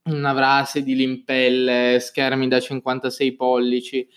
non 0.04 0.26
avrà 0.26 0.64
sedili 0.64 1.02
in 1.02 1.24
pelle, 1.24 1.98
schermi 1.98 2.46
da 2.46 2.60
56 2.60 3.34
pollici, 3.34 4.08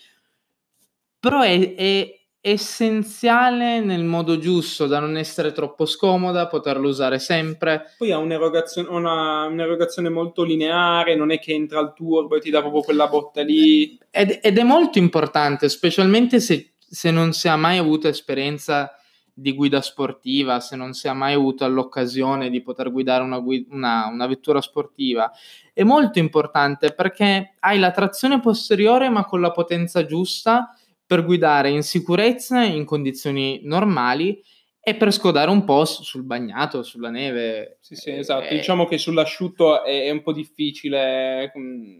però 1.18 1.40
è, 1.40 1.74
è 1.74 2.23
essenziale 2.46 3.80
nel 3.80 4.04
modo 4.04 4.38
giusto, 4.38 4.86
da 4.86 4.98
non 4.98 5.16
essere 5.16 5.52
troppo 5.52 5.86
scomoda, 5.86 6.46
poterlo 6.46 6.88
usare 6.88 7.18
sempre. 7.18 7.94
Poi 7.96 8.12
ha 8.12 8.18
un'erogazione, 8.18 8.88
una, 8.88 9.46
un'erogazione 9.46 10.10
molto 10.10 10.42
lineare, 10.42 11.16
non 11.16 11.30
è 11.30 11.38
che 11.38 11.54
entra 11.54 11.78
al 11.78 11.94
turbo 11.94 12.36
e 12.36 12.40
ti 12.40 12.50
dà 12.50 12.60
proprio 12.60 12.82
quella 12.82 13.08
botta 13.08 13.42
lì. 13.42 13.98
Ed, 14.10 14.40
ed 14.42 14.58
è 14.58 14.62
molto 14.62 14.98
importante, 14.98 15.68
specialmente 15.68 16.38
se 16.40 16.74
se 16.94 17.10
non 17.10 17.32
si 17.32 17.48
ha 17.48 17.56
mai 17.56 17.78
avuto 17.78 18.06
esperienza 18.06 18.96
di 19.36 19.52
guida 19.52 19.82
sportiva, 19.82 20.60
se 20.60 20.76
non 20.76 20.92
si 20.92 21.08
ha 21.08 21.12
mai 21.12 21.34
avuto 21.34 21.66
l'occasione 21.66 22.50
di 22.50 22.62
poter 22.62 22.92
guidare 22.92 23.24
una, 23.24 23.42
una, 23.70 24.06
una, 24.06 24.26
vettura 24.28 24.60
sportiva, 24.60 25.32
è 25.72 25.82
molto 25.82 26.20
importante 26.20 26.94
perché 26.94 27.54
hai 27.58 27.80
la 27.80 27.90
trazione 27.90 28.38
posteriore 28.38 29.08
ma 29.08 29.24
con 29.24 29.40
la 29.40 29.50
potenza 29.50 30.06
giusta 30.06 30.72
per 31.14 31.24
guidare 31.24 31.70
in 31.70 31.84
sicurezza 31.84 32.64
in 32.64 32.84
condizioni 32.84 33.60
normali 33.62 34.42
e 34.80 34.96
per 34.96 35.12
scodare 35.12 35.48
un 35.48 35.62
po' 35.62 35.84
sul 35.84 36.24
bagnato, 36.24 36.82
sulla 36.82 37.08
neve. 37.08 37.78
Sì, 37.80 37.94
sì, 37.94 38.10
esatto. 38.10 38.46
Eh, 38.46 38.56
diciamo 38.56 38.84
che 38.86 38.98
sull'asciutto 38.98 39.84
è, 39.84 40.06
è, 40.06 40.10
un 40.10 40.22
po' 40.22 40.32
difficile. 40.32 41.52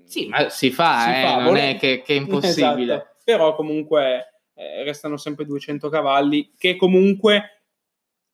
Sì, 0.04 0.26
ma 0.26 0.49
si 0.49 0.73
fa, 0.73 0.99
si 1.04 1.11
eh, 1.11 1.23
fa 1.23 1.35
non 1.37 1.44
vole... 1.44 1.71
è 1.71 1.76
che, 1.76 2.02
che, 2.02 2.14
è 2.14 2.18
impossibile. 2.18 2.94
Esatto. 2.94 3.16
Però 3.23 3.54
comunque 3.54 4.40
eh, 4.54 4.83
restano 4.83 5.16
sempre 5.16 5.47
200 5.47 5.88
cavalli, 5.88 6.52
che 6.59 6.75
comunque 6.75 7.62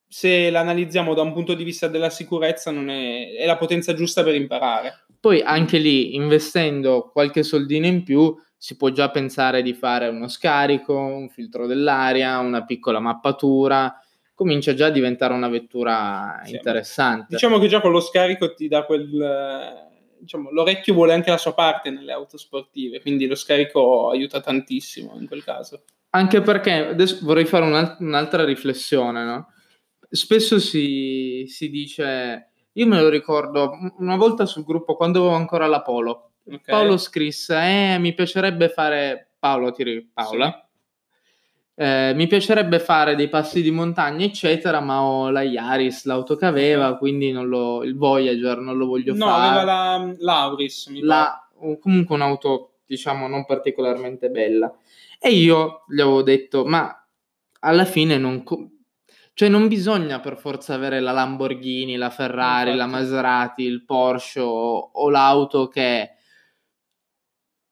se 0.08 0.48
l'analizziamo 0.48 1.12
da 1.12 1.20
un 1.20 1.34
punto 1.34 1.52
di 1.52 1.62
vista 1.62 1.88
della 1.88 2.10
sicurezza 2.10 2.70
non 2.70 2.88
è, 2.88 3.34
è 3.34 3.44
la 3.44 3.58
potenza 3.58 3.92
giusta 3.92 4.22
per 4.22 4.34
imparare. 4.34 5.04
Poi 5.20 5.42
anche 5.42 5.76
lì, 5.76 6.14
investendo 6.14 7.10
qualche 7.12 7.42
soldino 7.42 7.86
in 7.86 8.02
più, 8.02 8.34
si 8.62 8.76
può 8.76 8.90
già 8.90 9.08
pensare 9.08 9.62
di 9.62 9.72
fare 9.72 10.08
uno 10.08 10.28
scarico, 10.28 10.94
un 10.94 11.30
filtro 11.30 11.66
dell'aria, 11.66 12.40
una 12.40 12.66
piccola 12.66 13.00
mappatura, 13.00 13.98
comincia 14.34 14.74
già 14.74 14.86
a 14.86 14.90
diventare 14.90 15.32
una 15.32 15.48
vettura 15.48 16.42
sì, 16.44 16.56
interessante. 16.56 17.28
Diciamo 17.30 17.58
che 17.58 17.68
già 17.68 17.80
con 17.80 17.90
lo 17.90 18.00
scarico 18.00 18.52
ti 18.52 18.68
dà 18.68 18.84
quel... 18.84 19.88
Diciamo, 20.18 20.50
l'orecchio 20.50 20.92
vuole 20.92 21.14
anche 21.14 21.30
la 21.30 21.38
sua 21.38 21.54
parte 21.54 21.88
nelle 21.88 22.12
auto 22.12 22.36
sportive, 22.36 23.00
quindi 23.00 23.26
lo 23.26 23.34
scarico 23.34 24.10
aiuta 24.10 24.42
tantissimo 24.42 25.16
in 25.18 25.26
quel 25.26 25.42
caso. 25.42 25.84
Anche 26.10 26.42
perché 26.42 26.88
adesso 26.88 27.20
vorrei 27.22 27.46
fare 27.46 27.64
un'altra 27.64 28.44
riflessione, 28.44 29.24
no? 29.24 29.54
Spesso 30.10 30.58
si, 30.58 31.46
si, 31.48 31.70
dice, 31.70 32.50
io 32.72 32.86
me 32.86 33.00
lo 33.00 33.08
ricordo 33.08 33.72
una 33.96 34.16
volta 34.16 34.44
sul 34.44 34.64
gruppo 34.64 34.96
quando 34.96 35.20
avevo 35.20 35.34
ancora 35.34 35.66
la 35.66 35.80
Polo. 35.80 36.29
Okay. 36.42 36.60
Paolo 36.64 36.96
scrisse, 36.96 37.54
eh, 37.56 37.98
mi 37.98 38.12
piacerebbe 38.12 38.70
fare, 38.70 39.34
Paolo, 39.38 39.70
ti 39.70 40.10
Paola, 40.12 40.68
sì. 41.76 41.82
eh, 41.82 42.12
mi 42.16 42.26
piacerebbe 42.26 42.80
fare 42.80 43.14
dei 43.14 43.28
passi 43.28 43.62
di 43.62 43.70
montagna, 43.70 44.24
eccetera, 44.24 44.80
ma 44.80 45.02
ho 45.02 45.30
la 45.30 45.42
Yaris, 45.42 46.06
l'auto 46.06 46.34
che 46.34 46.46
aveva, 46.46 46.96
quindi 46.96 47.30
non 47.30 47.46
lo, 47.46 47.84
il 47.84 47.94
Voyager 47.94 48.58
non 48.58 48.76
lo 48.76 48.86
voglio 48.86 49.14
no, 49.14 49.26
fare. 49.26 49.40
No, 49.40 49.46
aveva 49.46 49.64
la 49.64 50.14
l'Auris, 50.18 50.86
mi 50.86 51.02
la, 51.02 51.48
comunque 51.78 52.16
un'auto, 52.16 52.78
diciamo, 52.84 53.28
non 53.28 53.44
particolarmente 53.44 54.28
bella. 54.30 54.74
E 55.20 55.30
io 55.30 55.84
gli 55.86 56.00
avevo 56.00 56.22
detto, 56.22 56.64
ma 56.64 57.06
alla 57.60 57.84
fine 57.84 58.16
non... 58.16 58.42
Co- 58.42 58.70
cioè 59.34 59.48
non 59.48 59.68
bisogna 59.68 60.18
per 60.18 60.36
forza 60.36 60.74
avere 60.74 60.98
la 60.98 61.12
Lamborghini, 61.12 61.96
la 61.96 62.10
Ferrari, 62.10 62.72
Infatti. 62.72 62.76
la 62.76 62.86
Maserati, 62.86 63.62
il 63.62 63.84
Porsche 63.84 64.40
o, 64.40 64.90
o 64.92 65.10
l'auto 65.10 65.68
che... 65.68 66.14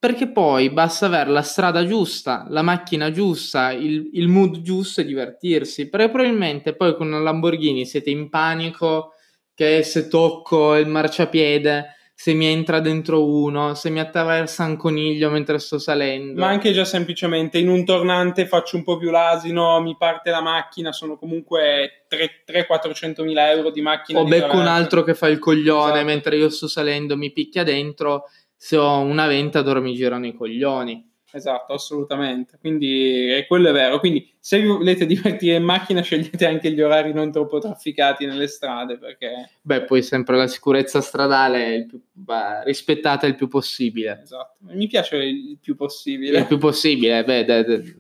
Perché 0.01 0.29
poi 0.29 0.71
basta 0.71 1.07
avere 1.07 1.31
la 1.31 1.43
strada 1.43 1.85
giusta, 1.85 2.47
la 2.51 2.63
macchina 2.63 3.11
giusta, 3.11 3.73
il, 3.73 4.11
il 4.13 4.29
mood 4.29 4.61
giusto 4.63 5.01
e 5.01 5.05
divertirsi. 5.05 5.89
Perché 5.89 6.11
probabilmente 6.11 6.75
poi 6.75 6.95
con 6.95 7.09
una 7.09 7.19
Lamborghini 7.19 7.85
siete 7.85 8.11
in 8.11 8.29
panico 8.29 9.15
che 9.55 9.83
se 9.83 10.07
tocco 10.07 10.77
il 10.77 10.87
marciapiede 10.87 11.97
se 12.21 12.35
mi 12.35 12.47
entra 12.47 12.81
dentro 12.81 13.25
uno, 13.25 13.75
se 13.75 13.91
mi 13.91 14.01
attraversa 14.01 14.65
un 14.65 14.77
coniglio 14.77 15.31
mentre 15.31 15.61
sto 15.61 15.79
salendo. 15.79 16.41
Ma 16.41 16.49
anche 16.49 16.73
già 16.73 16.85
semplicemente 16.85 17.59
in 17.59 17.69
un 17.69 17.85
tornante 17.85 18.45
faccio 18.45 18.77
un 18.77 18.83
po' 18.83 18.97
più 18.97 19.11
l'asino, 19.11 19.81
mi 19.81 19.97
parte 19.97 20.31
la 20.31 20.41
macchina, 20.41 20.91
sono 20.91 21.17
comunque 21.17 22.07
300-400 22.11 23.23
mila 23.23 23.53
euro 23.53 23.71
di 23.71 23.83
macchina. 23.83 24.19
O 24.19 24.25
becco 24.25 24.47
traverso. 24.47 24.61
un 24.61 24.67
altro 24.67 25.05
che 25.05 25.15
fa 25.15 25.29
il 25.29 25.39
coglione 25.39 25.93
esatto. 25.93 26.07
mentre 26.07 26.37
io 26.37 26.49
sto 26.49 26.67
salendo, 26.67 27.17
mi 27.17 27.31
picchia 27.31 27.63
dentro, 27.63 28.25
se 28.61 28.77
ho 28.77 28.99
una 28.99 29.29
venta 29.29 29.63
loro 29.63 29.81
mi 29.81 29.95
girano 29.95 30.27
i 30.27 30.35
coglioni. 30.35 31.07
Esatto, 31.31 31.75
assolutamente. 31.75 32.59
Quindi 32.59 33.33
eh, 33.33 33.47
quello 33.47 33.69
è 33.69 33.73
vero. 33.73 34.01
Quindi 34.01 34.35
se 34.41 34.61
vi 34.61 34.67
volete 34.67 35.07
divertire 35.07 35.57
in 35.57 35.63
macchina, 35.63 36.01
scegliete 36.01 36.45
anche 36.45 36.73
gli 36.73 36.81
orari 36.81 37.13
non 37.13 37.31
troppo 37.31 37.59
trafficati 37.61 38.27
nelle 38.27 38.49
strade. 38.49 38.99
Perché... 38.99 39.51
Beh, 39.63 39.85
poi 39.85 40.03
sempre 40.03 40.37
la 40.37 40.49
sicurezza 40.49 41.01
stradale 41.01 41.77
è 41.77 41.87
più, 41.87 42.01
beh, 42.11 42.65
rispettata 42.65 43.27
il 43.27 43.37
più 43.37 43.47
possibile. 43.47 44.23
Esatto. 44.25 44.57
Mi 44.61 44.89
piace 44.89 45.17
il 45.19 45.59
più 45.61 45.77
possibile. 45.77 46.41
Il 46.41 46.47
più 46.47 46.59
possibile, 46.59 47.23
beh, 47.23 47.45
de, 47.45 47.65
de, 47.65 47.97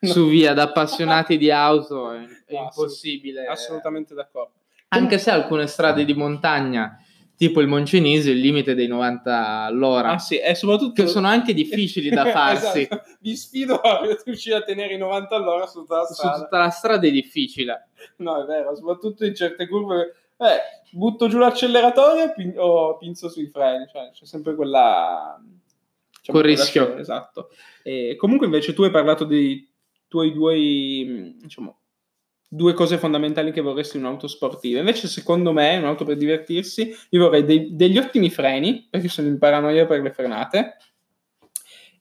no. 0.00 0.08
su 0.12 0.28
via 0.28 0.52
da 0.52 0.64
appassionati 0.64 1.38
di 1.38 1.50
auto 1.50 2.12
è, 2.12 2.18
è 2.44 2.54
no, 2.54 2.62
impossibile. 2.64 3.46
Assolutamente 3.46 4.14
d'accordo. 4.14 4.52
Anche 4.88 5.18
se 5.18 5.30
alcune 5.30 5.66
strade 5.66 6.04
di 6.04 6.14
montagna 6.14 7.03
tipo 7.36 7.60
il 7.60 7.66
Moncenese 7.66 8.30
il 8.30 8.38
limite 8.38 8.74
dei 8.74 8.86
90 8.86 9.62
all'ora. 9.62 10.12
Ah 10.12 10.18
sì, 10.18 10.38
e 10.38 10.54
soprattutto... 10.54 11.02
Che 11.02 11.08
sono 11.08 11.26
anche 11.26 11.54
difficili 11.54 12.08
da 12.08 12.26
farsi. 12.30 12.82
esatto. 12.82 13.02
Vi 13.20 13.36
sfido 13.36 13.80
a 13.80 14.00
riuscire 14.24 14.56
a 14.56 14.62
tenere 14.62 14.94
i 14.94 14.98
90 14.98 15.34
all'ora 15.34 15.66
su 15.66 15.80
tutta 15.80 15.98
la 15.98 16.04
strada. 16.04 16.36
Su 16.36 16.42
tutta 16.42 16.58
la 16.58 16.70
strada 16.70 17.06
è 17.06 17.10
difficile. 17.10 17.88
No, 18.18 18.42
è 18.42 18.46
vero, 18.46 18.74
soprattutto 18.74 19.24
in 19.24 19.34
certe 19.34 19.68
curve... 19.68 20.14
Eh, 20.36 20.82
butto 20.90 21.28
giù 21.28 21.38
l'acceleratore 21.38 22.22
o, 22.24 22.32
pin- 22.34 22.54
o 22.56 22.96
pinzo 22.96 23.28
sui 23.28 23.46
freni, 23.46 23.86
cioè 23.90 24.10
c'è 24.12 24.24
sempre 24.24 24.54
quella... 24.54 25.40
Diciamo, 26.18 26.40
Quel 26.40 26.56
rischio. 26.56 26.96
Esatto. 26.96 27.50
E 27.82 28.16
comunque 28.16 28.46
invece 28.46 28.72
tu 28.72 28.82
hai 28.82 28.90
parlato 28.90 29.24
dei 29.24 29.70
tuoi 30.08 30.32
due, 30.32 30.54
diciamo, 31.40 31.80
due 32.54 32.72
cose 32.72 32.98
fondamentali 32.98 33.50
che 33.50 33.60
vorresti 33.60 33.96
in 33.96 34.04
un'auto 34.04 34.28
sportiva. 34.28 34.78
Invece, 34.78 35.08
secondo 35.08 35.52
me, 35.52 35.76
un'auto 35.76 36.04
per 36.04 36.16
divertirsi, 36.16 36.94
io 37.10 37.20
vorrei 37.20 37.44
dei, 37.44 37.74
degli 37.74 37.98
ottimi 37.98 38.30
freni, 38.30 38.86
perché 38.88 39.08
sono 39.08 39.26
in 39.26 39.38
paranoia 39.38 39.86
per 39.86 40.00
le 40.00 40.12
frenate, 40.12 40.76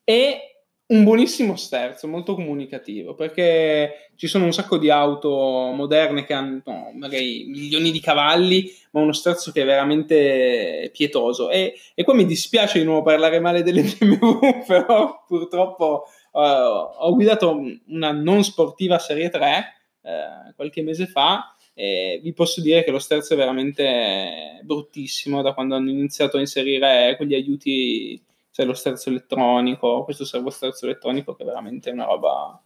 e 0.04 0.58
un 0.86 1.04
buonissimo 1.04 1.56
sterzo, 1.56 2.08
molto 2.08 2.36
comunicativo, 2.36 3.16
perché 3.16 4.12
ci 4.16 4.28
sono 4.28 4.46
un 4.46 4.54
sacco 4.54 4.78
di 4.78 4.92
auto 4.92 5.30
moderne 5.74 6.24
che 6.24 6.34
hanno 6.34 6.62
no, 6.64 6.92
magari 6.94 7.46
milioni 7.48 7.90
di 7.90 8.00
cavalli, 8.00 8.72
ma 8.92 9.02
uno 9.02 9.14
sterzo 9.14 9.52
che 9.52 9.64
è 9.64 9.66
veramente 9.66 10.92
pietoso. 10.94 11.50
E, 11.50 11.74
e 11.96 12.04
qua 12.04 12.14
mi 12.14 12.26
dispiace 12.26 12.78
di 12.78 12.86
nuovo 12.86 13.02
parlare 13.02 13.40
male 13.40 13.64
delle 13.64 13.82
BMW, 13.98 14.66
però 14.68 15.24
purtroppo 15.26 16.04
uh, 16.32 16.40
ho 16.40 17.14
guidato 17.16 17.60
una 17.88 18.12
non 18.12 18.44
sportiva 18.44 19.00
Serie 19.00 19.30
3 19.30 19.78
uh, 20.04 20.54
qualche 20.56 20.82
mese 20.82 21.08
fa 21.08 21.56
e 21.74 22.20
vi 22.22 22.34
posso 22.34 22.62
dire 22.62 22.84
che 22.84 22.92
lo 22.92 23.00
sterzo 23.00 23.34
è 23.34 23.38
veramente 23.38 24.60
bruttissimo 24.64 25.42
da 25.42 25.54
quando 25.54 25.76
hanno 25.76 25.90
iniziato 25.90 26.38
a 26.38 26.40
inserire 26.40 27.16
quegli 27.18 27.34
aiuti, 27.34 28.22
cioè 28.52 28.66
lo 28.66 28.74
sterzo 28.74 29.10
elettronico, 29.10 30.04
questo 30.04 30.24
servo 30.24 30.52
sterzo 30.52 30.86
elettronico 30.86 31.34
che 31.36 31.44
è 31.44 31.46
veramente 31.46 31.90
una 31.90 32.06
roba 32.06 32.62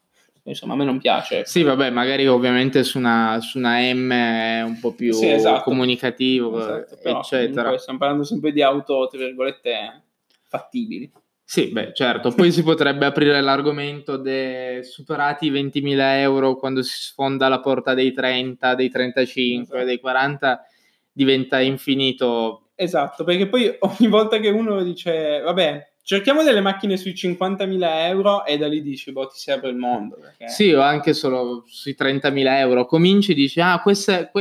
insomma 0.49 0.73
a 0.73 0.75
me 0.77 0.85
non 0.85 0.99
piace. 0.99 1.45
Sì, 1.45 1.63
vabbè, 1.63 1.89
magari 1.89 2.27
ovviamente 2.27 2.83
su 2.83 2.97
una, 2.97 3.39
su 3.41 3.57
una 3.57 3.79
M 3.79 4.11
è 4.11 4.61
un 4.61 4.79
po' 4.79 4.93
più 4.93 5.13
sì, 5.13 5.29
esatto. 5.29 5.63
comunicativo, 5.63 6.59
esatto, 6.59 7.19
eccetera. 7.19 7.77
Stiamo 7.77 7.99
parlando 7.99 8.23
sempre 8.23 8.51
di 8.51 8.61
auto, 8.61 9.07
tra 9.09 9.19
virgolette, 9.19 10.03
fattibili. 10.47 11.11
Sì, 11.49 11.69
beh, 11.71 11.93
certo. 11.93 12.31
Poi 12.31 12.51
si 12.51 12.61
potrebbe 12.61 13.05
aprire 13.05 13.39
l'argomento 13.39 14.17
dei 14.17 14.83
superati 14.83 15.45
i 15.45 15.51
20.000 15.51 16.19
euro 16.19 16.57
quando 16.57 16.83
si 16.83 16.97
sfonda 16.97 17.47
la 17.47 17.61
porta 17.61 17.93
dei 17.93 18.11
30, 18.11 18.75
dei 18.75 18.89
35, 18.89 19.63
esatto. 19.63 19.85
dei 19.85 19.97
40, 19.97 20.65
diventa 21.09 21.61
infinito. 21.61 22.71
Esatto, 22.75 23.23
perché 23.23 23.47
poi 23.47 23.73
ogni 23.79 24.09
volta 24.09 24.39
che 24.39 24.49
uno 24.49 24.83
dice, 24.83 25.39
vabbè, 25.39 25.91
cerchiamo 26.03 26.43
delle 26.43 26.59
macchine 26.59 26.97
sui 26.97 27.13
50.000 27.13 27.79
euro 28.07 28.45
e 28.45 28.57
da 28.57 28.67
lì 28.67 28.81
dici, 28.81 29.13
boh, 29.13 29.27
ti 29.27 29.37
si 29.37 29.49
apre 29.49 29.69
il 29.69 29.77
mondo. 29.77 30.17
Perché... 30.19 30.49
Sì, 30.49 30.73
o 30.73 30.81
anche 30.81 31.13
solo 31.13 31.63
sui 31.65 31.95
30.000 31.97 32.57
euro. 32.57 32.85
Cominci 32.85 33.31
e 33.31 33.35
dici, 33.35 33.61
ah, 33.61 33.79
questa 33.81 34.19
è... 34.19 34.31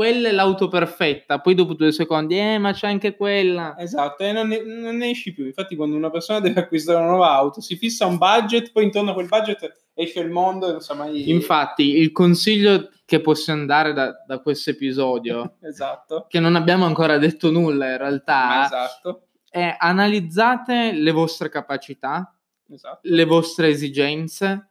Que- 0.00 0.10
quella 0.10 0.30
è 0.30 0.32
l'auto 0.32 0.68
perfetta, 0.68 1.40
poi 1.40 1.54
dopo 1.54 1.74
due 1.74 1.92
secondi, 1.92 2.38
eh, 2.38 2.56
ma 2.56 2.72
c'è 2.72 2.88
anche 2.88 3.14
quella. 3.16 3.76
Esatto, 3.76 4.24
e 4.24 4.32
non 4.32 4.48
ne, 4.48 4.62
non 4.62 4.96
ne, 4.96 5.10
esci 5.10 5.34
più. 5.34 5.44
Infatti, 5.44 5.76
quando 5.76 5.94
una 5.94 6.08
persona 6.08 6.40
deve 6.40 6.60
acquistare 6.60 6.96
una 6.98 7.10
nuova 7.10 7.32
auto, 7.32 7.60
si 7.60 7.76
fissa 7.76 8.06
un 8.06 8.16
budget, 8.16 8.72
poi 8.72 8.84
intorno 8.84 9.10
a 9.10 9.12
quel 9.12 9.28
budget 9.28 9.88
esce 9.92 10.20
il 10.20 10.30
mondo 10.30 10.68
e 10.68 10.70
non 10.72 10.80
sa 10.80 10.94
mai. 10.94 11.28
Infatti, 11.28 11.98
il 11.98 12.12
consiglio 12.12 12.88
che 13.04 13.20
possiamo 13.20 13.66
dare 13.66 13.92
da, 13.92 14.14
da 14.26 14.38
questo 14.38 14.70
episodio, 14.70 15.56
esatto. 15.60 16.24
che 16.28 16.40
non 16.40 16.56
abbiamo 16.56 16.86
ancora 16.86 17.18
detto 17.18 17.50
nulla 17.50 17.90
in 17.90 17.98
realtà, 17.98 18.64
esatto. 18.64 19.26
è 19.50 19.76
analizzate 19.78 20.92
le 20.92 21.10
vostre 21.10 21.50
capacità, 21.50 22.34
esatto. 22.70 23.00
le 23.02 23.24
vostre 23.26 23.68
esigenze 23.68 24.69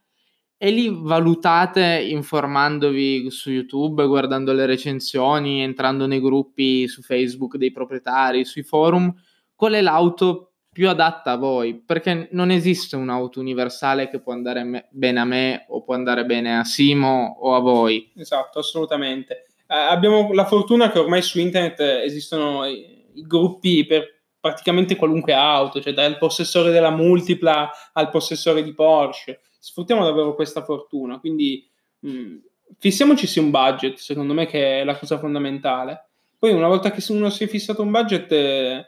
e 0.62 0.72
lì 0.72 0.90
valutate 0.94 2.06
informandovi 2.10 3.32
su 3.32 3.50
YouTube, 3.50 4.06
guardando 4.06 4.52
le 4.52 4.66
recensioni, 4.66 5.62
entrando 5.62 6.06
nei 6.06 6.20
gruppi 6.20 6.86
su 6.90 7.02
Facebook 7.02 7.56
dei 7.56 7.72
proprietari, 7.72 8.44
sui 8.44 8.64
forum, 8.64 9.10
qual 9.56 9.72
è 9.72 9.82
l'auto 9.82 10.52
più 10.70 10.90
adatta 10.90 11.32
a 11.32 11.38
voi, 11.38 11.76
perché 11.76 12.28
non 12.34 12.52
esiste 12.52 12.98
un'auto 12.98 13.40
universale 13.40 14.10
che 14.10 14.20
può 14.20 14.34
andare 14.34 14.64
me- 14.66 14.88
bene 14.92 15.20
a 15.22 15.26
me 15.26 15.66
o 15.70 15.82
può 15.82 15.94
andare 15.94 16.26
bene 16.26 16.60
a 16.60 16.66
Simo 16.66 17.38
o 17.40 17.56
a 17.56 17.60
voi. 17.62 18.12
Esatto, 18.18 18.60
assolutamente. 18.60 19.46
Eh, 19.66 19.78
abbiamo 19.78 20.34
la 20.34 20.46
fortuna 20.46 20.92
che 20.92 21.00
ormai 21.00 21.22
su 21.22 21.40
internet 21.40 21.80
esistono 21.80 22.66
i, 22.66 23.12
i 23.14 23.22
gruppi 23.22 23.86
per 23.86 24.24
praticamente 24.38 24.98
qualunque 24.98 25.34
auto, 25.34 25.80
cioè 25.80 25.94
dal 25.94 26.18
possessore 26.18 26.72
della 26.72 26.92
multipla 26.92 27.72
al 27.94 28.10
possessore 28.10 28.62
di 28.62 28.74
Porsche 28.74 29.40
sfruttiamo 29.60 30.04
davvero 30.04 30.34
questa 30.34 30.64
fortuna. 30.64 31.20
Quindi 31.20 31.70
mh, 32.00 32.10
mm, 32.10 32.38
fissiamoci 32.80 33.28
sì 33.28 33.40
un 33.40 33.52
budget, 33.52 33.98
secondo 33.98 34.34
me, 34.34 34.46
che 34.46 34.82
è 34.82 34.84
la 34.84 34.98
cosa 34.98 35.20
fondamentale. 35.20 36.06
Poi, 36.40 36.54
una 36.54 36.68
volta 36.68 36.92
che 36.92 37.04
uno 37.12 37.30
si 37.30 37.44
è 37.44 37.48
fissato 37.48 37.82
un 37.82 37.92
budget, 37.92 38.32
eh, 38.32 38.86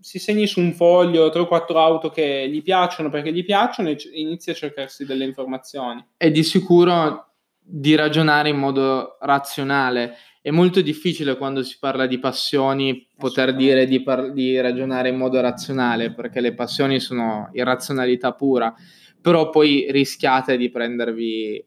si 0.00 0.18
segni 0.18 0.46
su 0.46 0.60
un 0.60 0.72
foglio 0.74 1.30
3 1.30 1.40
o 1.40 1.46
4 1.46 1.78
auto 1.80 2.10
che 2.10 2.48
gli 2.48 2.62
piacciono 2.62 3.08
perché 3.08 3.32
gli 3.32 3.44
piacciono 3.44 3.88
e 3.88 3.98
inizia 4.12 4.52
a 4.52 4.56
cercarsi 4.56 5.04
delle 5.04 5.24
informazioni. 5.24 6.04
È 6.16 6.30
di 6.30 6.44
sicuro 6.44 7.32
di 7.58 7.94
ragionare 7.94 8.48
in 8.48 8.56
modo 8.56 9.16
razionale. 9.20 10.16
È 10.40 10.50
molto 10.50 10.80
difficile 10.80 11.36
quando 11.36 11.62
si 11.62 11.76
parla 11.78 12.06
di 12.06 12.18
passioni 12.18 13.08
poter 13.16 13.54
dire 13.54 13.86
di, 13.86 14.02
par- 14.02 14.32
di 14.32 14.60
ragionare 14.60 15.08
in 15.08 15.16
modo 15.16 15.40
razionale 15.40 16.12
perché 16.12 16.40
le 16.40 16.54
passioni 16.54 17.00
sono 17.00 17.48
irrazionalità 17.52 18.32
pura 18.32 18.74
però 19.22 19.48
poi 19.48 19.86
rischiate 19.90 20.56
di 20.56 20.70
prendervi 20.70 21.64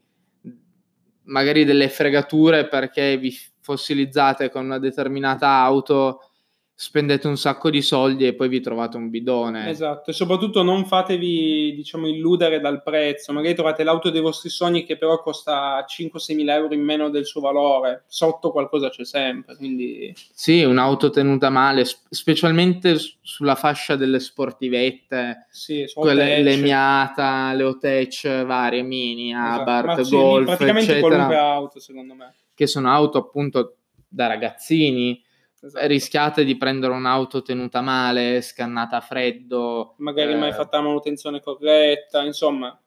magari 1.24 1.66
delle 1.66 1.90
fregature 1.90 2.68
perché 2.68 3.18
vi 3.18 3.36
fossilizzate 3.62 4.52
con 4.52 4.66
una 4.66 4.78
determinata 4.78 5.48
auto 5.48 6.30
spendete 6.78 7.26
un 7.28 7.38
sacco 7.38 7.70
di 7.70 7.82
soldi 7.82 8.28
e 8.28 8.34
poi 8.34 8.50
vi 8.50 8.60
trovate 8.60 8.98
un 8.98 9.10
bidone. 9.10 9.70
Esatto, 9.70 10.10
e 10.10 10.14
soprattutto 10.14 10.62
non 10.62 10.86
fatevi, 10.86 11.74
diciamo, 11.74 12.06
illudere 12.06 12.60
dal 12.60 12.84
prezzo. 12.84 13.32
Magari 13.32 13.56
trovate 13.56 13.84
l'auto 13.86 14.10
dei 14.10 14.20
vostri 14.20 14.50
sogni 14.50 14.84
che 14.84 14.98
però 14.98 15.22
costa 15.22 15.86
5-6 15.88 16.36
mila 16.36 16.54
euro 16.56 16.74
in 16.74 16.84
meno 16.84 17.10
del 17.10 17.26
suo 17.26 17.40
valore. 17.40 18.04
Sotto 18.08 18.52
qualcosa 18.52 18.90
c'è 18.90 19.06
sempre, 19.06 19.56
quindi... 19.56 20.14
Sì, 20.34 20.64
un'auto 20.64 21.10
tenuta 21.10 21.50
male, 21.50 21.86
specialmente 22.10 22.98
sulla 23.22 23.56
fascia 23.56 23.96
delle 23.96 24.20
sportivette. 24.20 25.48
Sì, 25.50 25.86
quelle, 25.94 26.42
le 26.42 26.58
Miata, 26.58 27.54
le 27.54 27.64
Otech 27.64 28.44
varie, 28.44 28.82
Mini, 28.82 29.32
esatto. 29.32 29.62
Abarth, 29.62 30.02
sì, 30.02 30.16
Golf, 30.16 30.46
praticamente 30.46 30.92
eccetera, 30.92 31.08
qualunque 31.08 31.38
auto, 31.38 31.80
secondo 31.80 32.14
me. 32.16 32.34
Che 32.54 32.68
sono 32.68 32.90
auto 32.90 33.18
appunto 33.18 33.78
da 34.08 34.28
ragazzini 34.28 35.24
esatto. 35.66 35.88
rischiate 35.88 36.44
di 36.44 36.58
prendere 36.58 36.94
un'auto 36.94 37.42
tenuta 37.42 37.82
male, 37.82 38.42
scannata 38.42 38.98
a 38.98 39.02
freddo. 39.02 39.96
Magari 39.98 40.34
eh, 40.34 40.38
mai 40.38 40.54
fatta 40.54 40.78
la 40.78 40.84
manutenzione 40.84 41.42
corretta, 41.42 42.24
insomma. 42.24 42.78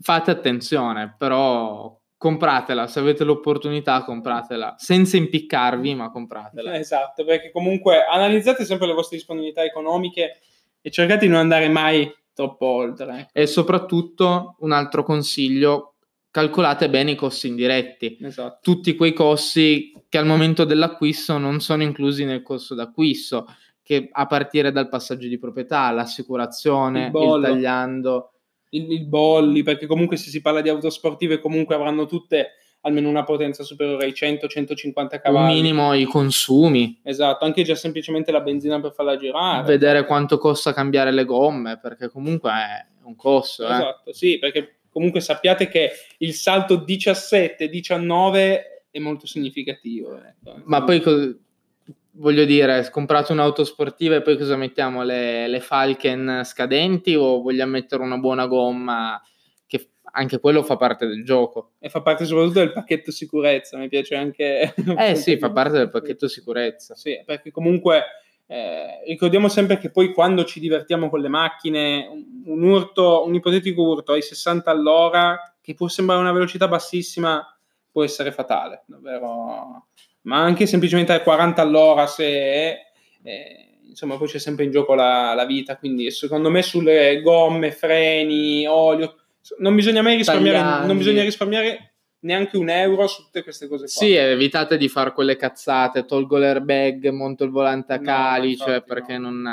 Fate 0.00 0.30
attenzione, 0.30 1.14
però 1.16 1.98
compratela, 2.20 2.86
se 2.86 2.98
avete 2.98 3.24
l'opportunità 3.24 4.04
compratela, 4.04 4.74
senza 4.76 5.16
impiccarvi, 5.16 5.94
ma 5.94 6.10
compratela. 6.10 6.74
Esatto, 6.78 7.24
perché 7.24 7.50
comunque 7.50 8.04
analizzate 8.04 8.64
sempre 8.64 8.86
le 8.86 8.92
vostre 8.92 9.16
disponibilità 9.16 9.62
economiche 9.64 10.40
e 10.82 10.90
cercate 10.90 11.26
di 11.26 11.32
non 11.32 11.40
andare 11.40 11.68
mai 11.68 12.12
troppo 12.34 12.66
oltre. 12.66 13.28
E 13.32 13.46
soprattutto 13.46 14.56
un 14.60 14.72
altro 14.72 15.02
consiglio, 15.02 15.89
calcolate 16.30 16.88
bene 16.88 17.12
i 17.12 17.16
costi 17.16 17.48
indiretti. 17.48 18.18
Esatto. 18.20 18.58
Tutti 18.62 18.94
quei 18.94 19.12
costi 19.12 19.92
che 20.08 20.18
al 20.18 20.26
momento 20.26 20.64
dell'acquisto 20.64 21.38
non 21.38 21.60
sono 21.60 21.82
inclusi 21.82 22.24
nel 22.24 22.42
costo 22.42 22.74
d'acquisto, 22.74 23.46
che 23.82 24.08
a 24.10 24.26
partire 24.26 24.72
dal 24.72 24.88
passaggio 24.88 25.28
di 25.28 25.38
proprietà, 25.38 25.90
l'assicurazione, 25.90 27.10
il, 27.12 27.22
il 27.22 27.40
tagliando. 27.42 28.32
Il, 28.70 28.90
il, 28.92 29.06
bolli, 29.06 29.62
perché 29.62 29.86
comunque 29.86 30.16
se 30.16 30.30
si 30.30 30.40
parla 30.40 30.60
di 30.60 30.68
auto 30.68 30.90
sportive 30.90 31.40
comunque 31.40 31.74
avranno 31.74 32.06
tutte 32.06 32.52
almeno 32.82 33.08
una 33.08 33.24
potenza 33.24 33.62
superiore 33.62 34.04
ai 34.04 34.12
100-150 34.12 35.20
cavalli. 35.20 35.48
Un 35.48 35.54
minimo 35.54 35.92
i 35.92 36.04
consumi. 36.04 37.00
Esatto, 37.02 37.44
anche 37.44 37.62
già 37.62 37.74
semplicemente 37.74 38.30
la 38.30 38.40
benzina 38.40 38.80
per 38.80 38.92
farla 38.92 39.16
girare. 39.16 39.66
Vedere 39.66 40.06
quanto 40.06 40.38
costa 40.38 40.72
cambiare 40.72 41.10
le 41.10 41.24
gomme, 41.24 41.78
perché 41.78 42.08
comunque 42.08 42.50
è 42.50 42.86
un 43.02 43.16
costo. 43.16 43.64
Esatto, 43.64 44.10
eh. 44.10 44.14
sì, 44.14 44.38
perché 44.38 44.79
comunque 44.90 45.20
sappiate 45.20 45.68
che 45.68 45.90
il 46.18 46.34
salto 46.34 46.84
17-19 46.86 48.60
è 48.90 48.98
molto 48.98 49.26
significativo. 49.26 50.16
Ecco. 50.16 50.60
Ma 50.64 50.82
poi 50.84 51.00
voglio 52.12 52.44
dire, 52.44 52.88
comprato 52.90 53.32
un'auto 53.32 53.64
sportiva 53.64 54.16
e 54.16 54.22
poi 54.22 54.36
cosa 54.36 54.56
mettiamo? 54.56 55.02
Le, 55.02 55.48
le 55.48 55.60
Falken 55.60 56.42
scadenti 56.44 57.14
o 57.14 57.40
vogliamo 57.40 57.72
mettere 57.72 58.02
una 58.02 58.18
buona 58.18 58.46
gomma? 58.46 59.20
Che 59.66 59.90
anche 60.12 60.40
quello 60.40 60.62
fa 60.62 60.76
parte 60.76 61.06
del 61.06 61.24
gioco. 61.24 61.72
E 61.78 61.88
fa 61.88 62.02
parte 62.02 62.24
soprattutto 62.24 62.58
del 62.58 62.72
pacchetto 62.72 63.10
sicurezza, 63.10 63.78
mi 63.78 63.88
piace 63.88 64.16
anche... 64.16 64.74
Eh 64.98 65.14
sì, 65.14 65.36
fa 65.38 65.50
parte 65.50 65.78
del 65.78 65.90
pacchetto 65.90 66.28
sicurezza. 66.28 66.94
Sì, 66.94 67.22
perché 67.24 67.50
comunque 67.50 68.02
eh, 68.52 69.04
ricordiamo 69.06 69.46
sempre 69.46 69.78
che 69.78 69.90
poi 69.90 70.12
quando 70.12 70.44
ci 70.44 70.58
divertiamo 70.58 71.08
con 71.08 71.20
le 71.20 71.28
macchine, 71.28 72.08
un, 72.46 72.62
urto, 72.64 73.24
un 73.24 73.32
ipotetico 73.32 73.80
urto 73.80 74.10
ai 74.10 74.22
60 74.22 74.68
all'ora, 74.68 75.54
che 75.60 75.74
può 75.74 75.86
sembrare 75.86 76.20
una 76.20 76.32
velocità 76.32 76.66
bassissima, 76.66 77.46
può 77.92 78.02
essere 78.02 78.32
fatale, 78.32 78.82
davvero. 78.86 79.86
Ma 80.22 80.40
anche 80.40 80.66
semplicemente 80.66 81.12
a 81.12 81.22
40 81.22 81.62
all'ora, 81.62 82.08
se 82.08 82.24
è, 82.24 82.78
eh, 83.22 83.78
insomma, 83.84 84.16
poi 84.16 84.26
c'è 84.26 84.40
sempre 84.40 84.64
in 84.64 84.72
gioco 84.72 84.94
la, 84.94 85.32
la, 85.32 85.46
vita. 85.46 85.76
Quindi, 85.76 86.10
secondo 86.10 86.50
me, 86.50 86.62
sulle 86.62 87.22
gomme, 87.22 87.70
freni, 87.70 88.66
olio, 88.66 89.14
non 89.58 89.76
bisogna 89.76 90.02
mai 90.02 90.16
risparmiare, 90.16 90.86
non 90.86 90.96
bisogna 90.96 91.22
risparmiare 91.22 91.89
neanche 92.20 92.56
un 92.56 92.68
euro 92.68 93.06
su 93.06 93.22
tutte 93.22 93.42
queste 93.42 93.66
cose 93.66 93.84
qua. 93.84 93.92
Sì, 93.92 94.14
evitate 94.14 94.76
di 94.76 94.88
fare 94.88 95.12
quelle 95.12 95.36
cazzate, 95.36 96.04
tolgo 96.04 96.36
l'airbag, 96.38 97.08
monto 97.08 97.44
il 97.44 97.50
volante 97.50 97.94
a 97.94 97.96
no, 97.96 98.02
calice, 98.02 98.64
infatti, 98.64 98.84
perché 98.86 99.18
no. 99.18 99.30
non... 99.30 99.48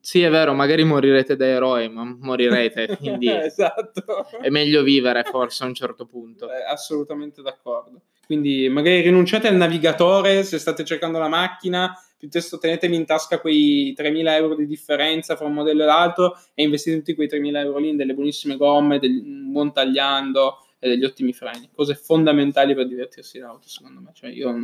Sì, 0.00 0.22
è 0.22 0.30
vero, 0.30 0.54
magari 0.54 0.84
morirete 0.84 1.36
da 1.36 1.46
eroi, 1.46 1.88
ma 1.88 2.04
morirete, 2.04 2.96
quindi 2.98 3.30
esatto. 3.30 4.26
è 4.40 4.48
meglio 4.48 4.82
vivere 4.82 5.22
forse 5.24 5.64
a 5.64 5.66
un 5.66 5.74
certo 5.74 6.06
punto. 6.06 6.50
Eh, 6.50 6.62
assolutamente 6.62 7.42
d'accordo. 7.42 8.02
Quindi 8.24 8.68
magari 8.68 9.00
rinunciate 9.00 9.48
al 9.48 9.56
navigatore 9.56 10.42
se 10.42 10.58
state 10.58 10.84
cercando 10.84 11.18
la 11.18 11.28
macchina, 11.28 11.94
piuttosto 12.18 12.58
tenetevi 12.58 12.94
in 12.94 13.06
tasca 13.06 13.40
quei 13.40 13.94
3.000 13.96 14.28
euro 14.32 14.54
di 14.54 14.66
differenza 14.66 15.34
fra 15.34 15.46
un 15.46 15.54
modello 15.54 15.84
e 15.84 15.86
l'altro 15.86 16.38
e 16.52 16.62
investite 16.64 16.98
tutti 16.98 17.14
quei 17.14 17.28
3.000 17.28 17.56
euro 17.56 17.78
lì 17.78 17.88
in 17.88 17.96
delle 17.96 18.12
buonissime 18.12 18.56
gomme, 18.56 18.98
del, 18.98 19.22
un 19.24 19.50
buon 19.50 19.72
tagliando 19.72 20.67
e 20.78 20.88
degli 20.88 21.04
ottimi 21.04 21.32
freni, 21.32 21.70
cose 21.72 21.94
fondamentali 21.94 22.74
per 22.74 22.86
divertirsi 22.86 23.38
in 23.38 23.44
auto 23.44 23.68
secondo 23.68 24.00
me, 24.00 24.10
cioè 24.14 24.30
io 24.30 24.54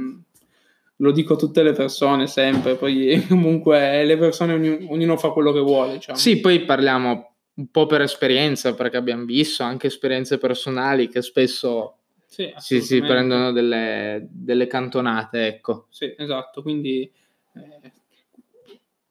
lo 0.98 1.10
dico 1.10 1.34
a 1.34 1.36
tutte 1.36 1.62
le 1.62 1.72
persone 1.72 2.26
sempre, 2.26 2.76
poi 2.76 3.24
comunque 3.28 4.04
le 4.04 4.16
persone 4.16 4.54
ognuno, 4.54 4.92
ognuno 4.92 5.16
fa 5.16 5.30
quello 5.30 5.52
che 5.52 5.60
vuole. 5.60 5.94
Diciamo. 5.94 6.18
Sì, 6.18 6.40
poi 6.40 6.64
parliamo 6.64 7.34
un 7.54 7.68
po' 7.68 7.86
per 7.86 8.02
esperienza, 8.02 8.74
perché 8.74 8.96
abbiamo 8.96 9.24
visto 9.24 9.62
anche 9.62 9.88
esperienze 9.88 10.38
personali 10.38 11.08
che 11.08 11.22
spesso 11.22 11.98
sì, 12.26 12.52
si, 12.56 12.80
si, 12.80 13.00
prendono 13.00 13.52
delle, 13.52 14.26
delle, 14.30 14.66
cantonate, 14.66 15.46
ecco. 15.46 15.86
Sì, 15.90 16.14
esatto, 16.16 16.62
quindi 16.62 17.10
eh, 17.54 17.92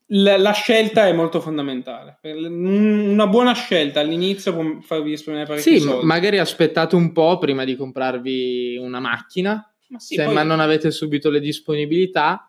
la, 0.07 0.37
la, 0.37 0.51
scelta 0.51 1.07
è 1.07 1.13
molto 1.13 1.39
fondamentale. 1.39 2.19
Una 2.21 3.27
buona 3.27 3.53
scelta 3.53 3.99
all'inizio 3.99 4.53
può 4.53 4.79
farvi 4.81 5.11
risparmiare 5.11 5.47
parecchi 5.47 5.69
sì, 5.69 5.79
soldi. 5.79 6.05
magari 6.05 6.39
aspettate 6.39 6.95
un 6.95 7.11
po' 7.11 7.37
prima 7.37 7.63
di 7.63 7.75
comprarvi 7.75 8.77
una 8.77 8.99
macchina, 8.99 9.73
ma, 9.87 9.99
sì, 9.99 10.15
se, 10.15 10.25
poi... 10.25 10.33
ma 10.33 10.43
non 10.43 10.59
avete 10.59 10.91
subito 10.91 11.29
le 11.29 11.39
disponibilità 11.39 12.47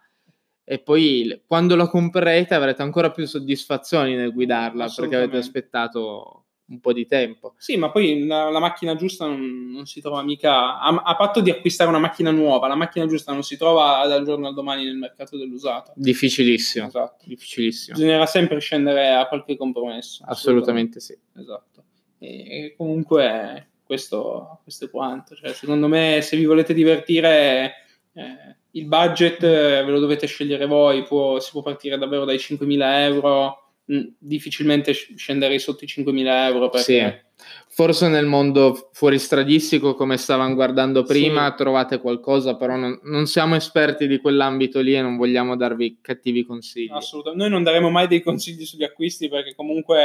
e 0.65 0.79
poi 0.79 1.43
quando 1.47 1.77
la 1.77 1.89
comprerete 1.89 2.55
avrete 2.55 2.83
ancora 2.83 3.11
più 3.11 3.27
soddisfazioni 3.27 4.15
nel 4.15 4.33
guidarla 4.33 4.91
perché 4.95 5.17
avete 5.17 5.37
aspettato 5.37 6.44
un 6.67 6.81
po' 6.81 6.93
di 6.93 7.07
tempo. 7.07 7.55
Sì, 7.59 7.77
ma 7.77 7.91
poi 7.91 8.27
la, 8.27 8.49
la 8.51 8.59
macchina 8.59 8.95
giusta 8.95 9.27
non, 9.27 9.71
non, 9.71 9.87
si 9.87 10.01
trova 10.01 10.23
mica 10.23 10.79
a, 10.79 11.03
a, 11.05 11.17
patto 11.17 11.41
di 11.41 11.51
acquistare 11.51 11.91
una 11.91 11.99
macchina 11.99 12.31
nuova, 12.31 12.69
la 12.69 12.75
macchina 12.75 13.07
giusta 13.07 13.33
non 13.33 13.43
si 13.43 13.57
trova 13.57 14.07
dal 14.07 14.25
giorno 14.25 14.49
al 14.49 14.55
domani 14.55 14.85
nel 14.85 14.97
mercato 14.97 15.37
dell'usato. 15.37 15.93
Difficilissimo. 15.97 16.87
Esatto. 16.87 17.25
Difficilissimo. 17.27 17.97
Bisognerà 17.97 18.27
sempre 18.27 18.59
scendere 18.61 19.11
a 19.11 19.27
qualche 19.27 19.57
compromesso. 19.57 20.25
Assolutamente, 20.27 20.99
assolutamente 20.99 21.01
sì. 21.01 21.19
Esatto. 21.41 21.85
E 22.19 22.75
comunque 22.77 23.71
questo, 23.85 24.61
questo 24.63 24.87
è 24.87 24.91
quanto. 24.91 25.35
Cioè, 25.35 25.53
secondo 25.53 25.89
me 25.89 26.21
se 26.23 26.37
vi 26.37 26.45
volete 26.45 26.75
divertire... 26.75 27.75
Eh, 28.13 28.63
il 28.75 28.87
budget 28.87 29.43
eh, 29.43 29.83
ve 29.85 29.91
lo 29.91 30.01
dovete 30.01 30.27
scegliere 30.27 30.67
voi, 30.67 31.05
può, 31.05 31.39
si 31.39 31.51
può 31.53 31.63
partire 31.63 31.97
davvero 31.97 32.25
dai 32.25 32.39
5.000 32.39 32.79
euro, 33.05 33.64
difficilmente 34.19 34.93
scenderei 34.93 35.59
sotto 35.59 35.85
i 35.85 35.89
5.000 35.89 36.27
euro. 36.47 36.71
Perché... 36.71 37.25
Sì. 37.37 37.45
Forse 37.69 38.09
nel 38.09 38.27
mondo 38.27 38.91
fuoristradistico, 38.93 39.95
come 39.95 40.17
stavamo 40.17 40.55
guardando 40.55 41.03
prima, 41.03 41.51
sì. 41.51 41.57
trovate 41.57 41.99
qualcosa, 41.99 42.57
però 42.57 42.77
non, 42.77 43.01
non, 43.03 43.27
siamo 43.27 43.57
esperti 43.57 44.07
di 44.07 44.19
quell'ambito 44.19 44.81
lì 44.81 44.95
e 44.95 45.03
non 45.03 45.17
vogliamo 45.17 45.57
darvi 45.57 45.99
cattivi 46.01 46.45
consigli. 46.45 46.93
Assolutamente, 46.93 47.43
noi 47.43 47.53
non 47.53 47.65
daremo 47.65 47.91
mai 47.91 48.07
dei 48.07 48.23
consigli 48.23 48.65
sugli 48.65 48.85
acquisti 48.85 49.29
perché 49.29 49.57
comunque 49.57 49.99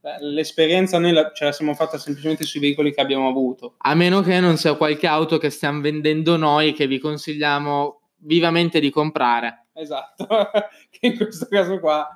eh, 0.00 0.16
l'esperienza 0.20 0.98
noi 0.98 1.12
la, 1.12 1.30
ce 1.32 1.44
la 1.44 1.52
siamo 1.52 1.74
fatta 1.74 1.96
semplicemente 1.96 2.44
sui 2.44 2.60
veicoli 2.60 2.92
che 2.92 3.00
abbiamo 3.00 3.28
avuto. 3.28 3.74
A 3.78 3.94
meno 3.94 4.20
che 4.20 4.40
non 4.40 4.56
sia 4.56 4.74
qualche 4.74 5.06
auto 5.06 5.38
che 5.38 5.50
stiamo 5.50 5.80
vendendo 5.80 6.36
noi 6.36 6.72
che 6.72 6.88
vi 6.88 6.98
consigliamo 6.98 8.00
vivamente 8.18 8.80
di 8.80 8.90
comprare. 8.90 9.66
Esatto, 9.74 10.26
che 10.90 11.06
in 11.06 11.16
questo 11.16 11.46
caso 11.46 11.78
qua 11.78 12.08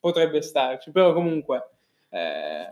potrebbe 0.00 0.42
starci, 0.42 0.90
però 0.90 1.12
comunque 1.12 1.68
eh, 2.10 2.66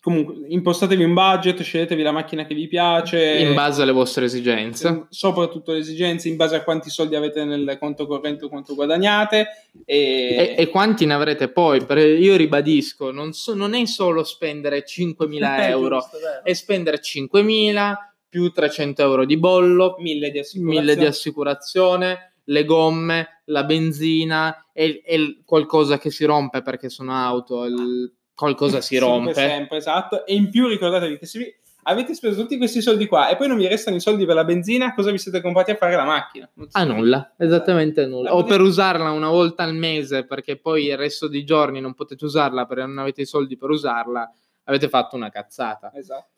comunque 0.00 0.34
impostatevi 0.48 1.04
un 1.04 1.12
budget, 1.12 1.60
sceglietevi 1.60 2.02
la 2.02 2.10
macchina 2.10 2.46
che 2.46 2.54
vi 2.54 2.66
piace. 2.68 3.38
In 3.38 3.54
base 3.54 3.82
alle 3.82 3.92
vostre 3.92 4.24
esigenze, 4.24 5.06
soprattutto 5.10 5.72
le 5.72 5.78
esigenze, 5.78 6.28
in 6.28 6.36
base 6.36 6.56
a 6.56 6.62
quanti 6.62 6.90
soldi 6.90 7.16
avete 7.16 7.44
nel 7.44 7.76
conto 7.78 8.06
corrente 8.06 8.46
o 8.46 8.48
quanto 8.48 8.74
guadagnate 8.74 9.48
e, 9.84 9.96
e, 9.96 10.54
e 10.56 10.68
quanti 10.68 11.04
ne 11.04 11.14
avrete 11.14 11.48
poi. 11.48 11.84
io 12.18 12.36
ribadisco, 12.36 13.10
non, 13.10 13.32
so, 13.32 13.54
non 13.54 13.74
è 13.74 13.84
solo 13.86 14.24
spendere 14.24 14.84
5.000 14.86 15.68
euro, 15.68 15.98
giusto, 15.98 16.18
è 16.42 16.52
spendere 16.54 17.00
5.000 17.00 17.94
più 18.28 18.50
300 18.50 19.02
euro 19.02 19.24
di 19.26 19.36
bollo, 19.36 19.96
1000 19.98 20.30
di 20.30 20.38
assicurazione, 20.38 20.80
1000 20.80 20.96
di 20.96 21.04
assicurazione 21.04 22.29
le 22.50 22.64
gomme, 22.64 23.42
la 23.46 23.64
benzina 23.64 24.66
e, 24.72 25.02
e, 25.04 25.42
qualcosa 25.44 25.98
che 25.98 26.10
si 26.10 26.24
rompe 26.24 26.62
perché 26.62 26.88
sono 26.88 27.14
auto. 27.14 27.64
Il, 27.64 28.12
qualcosa 28.34 28.80
si 28.80 28.98
rompe. 28.98 29.34
Sempre, 29.34 29.78
esatto. 29.78 30.26
E 30.26 30.34
in 30.34 30.50
più 30.50 30.66
ricordatevi 30.66 31.18
che 31.18 31.26
se 31.26 31.38
vi 31.38 31.54
avete 31.84 32.14
speso 32.14 32.40
tutti 32.40 32.58
questi 32.58 32.82
soldi 32.82 33.06
qua 33.06 33.28
e 33.28 33.36
poi 33.36 33.48
non 33.48 33.56
vi 33.56 33.66
restano 33.66 33.96
i 33.96 34.00
soldi 34.00 34.26
per 34.26 34.34
la 34.34 34.44
benzina, 34.44 34.94
cosa 34.94 35.10
vi 35.10 35.18
siete 35.18 35.40
comprati 35.40 35.70
a 35.70 35.76
fare 35.76 35.96
la 35.96 36.04
macchina? 36.04 36.50
A 36.72 36.84
nulla, 36.84 37.34
esattamente 37.38 38.06
nulla. 38.06 38.34
O 38.34 38.44
per 38.44 38.60
usarla 38.60 39.10
una 39.10 39.30
volta 39.30 39.62
al 39.62 39.74
mese 39.74 40.26
perché 40.26 40.56
poi 40.56 40.86
il 40.86 40.96
resto 40.96 41.28
dei 41.28 41.44
giorni 41.44 41.80
non 41.80 41.94
potete 41.94 42.24
usarla 42.24 42.66
perché 42.66 42.84
non 42.84 42.98
avete 42.98 43.22
i 43.22 43.26
soldi 43.26 43.56
per 43.56 43.70
usarla, 43.70 44.30
avete 44.64 44.88
fatto 44.88 45.16
una 45.16 45.30
cazzata. 45.30 45.92
Esatto. 45.94 46.28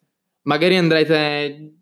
Magari 0.43 0.77
andrete, 0.77 1.75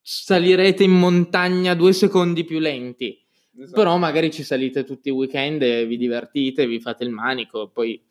salirete 0.00 0.84
in 0.84 0.92
montagna 0.92 1.74
due 1.74 1.92
secondi 1.92 2.44
più 2.44 2.58
lenti. 2.58 3.23
Esatto. 3.56 3.76
Però 3.76 3.96
magari 3.96 4.32
ci 4.32 4.42
salite 4.42 4.84
tutti 4.84 5.08
i 5.08 5.12
weekend 5.12 5.62
e 5.62 5.86
vi 5.86 5.96
divertite, 5.96 6.66
vi 6.66 6.80
fate 6.80 7.04
il 7.04 7.10
manico, 7.10 7.68
poi 7.68 8.02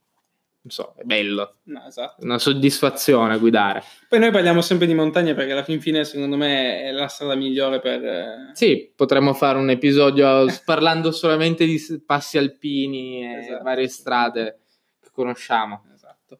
non 0.66 0.72
so, 0.72 0.94
è 0.96 1.04
bello. 1.04 1.58
No, 1.64 1.86
esatto. 1.86 2.24
Una 2.24 2.40
soddisfazione 2.40 3.38
guidare. 3.38 3.84
Poi 4.08 4.20
noi 4.20 4.32
parliamo 4.32 4.62
sempre 4.62 4.88
di 4.88 4.94
montagne 4.94 5.34
perché 5.34 5.52
alla 5.52 5.64
fin 5.64 5.82
fine 5.82 6.06
secondo 6.06 6.38
me 6.38 6.84
è 6.84 6.92
la 6.92 7.08
strada 7.08 7.36
migliore 7.36 7.82
per... 7.82 8.02
Eh, 8.02 8.52
sì, 8.54 8.90
potremmo 8.96 9.34
fare 9.34 9.58
un 9.58 9.70
episodio 9.70 10.46
parlando 10.64 11.12
solamente 11.12 11.66
di 11.66 11.82
passi 12.06 12.38
alpini 12.38 13.26
e 13.26 13.40
esatto. 13.40 13.64
varie 13.64 13.90
strade 13.90 14.60
che 15.02 15.10
conosciamo. 15.12 15.84
Esatto. 15.94 16.40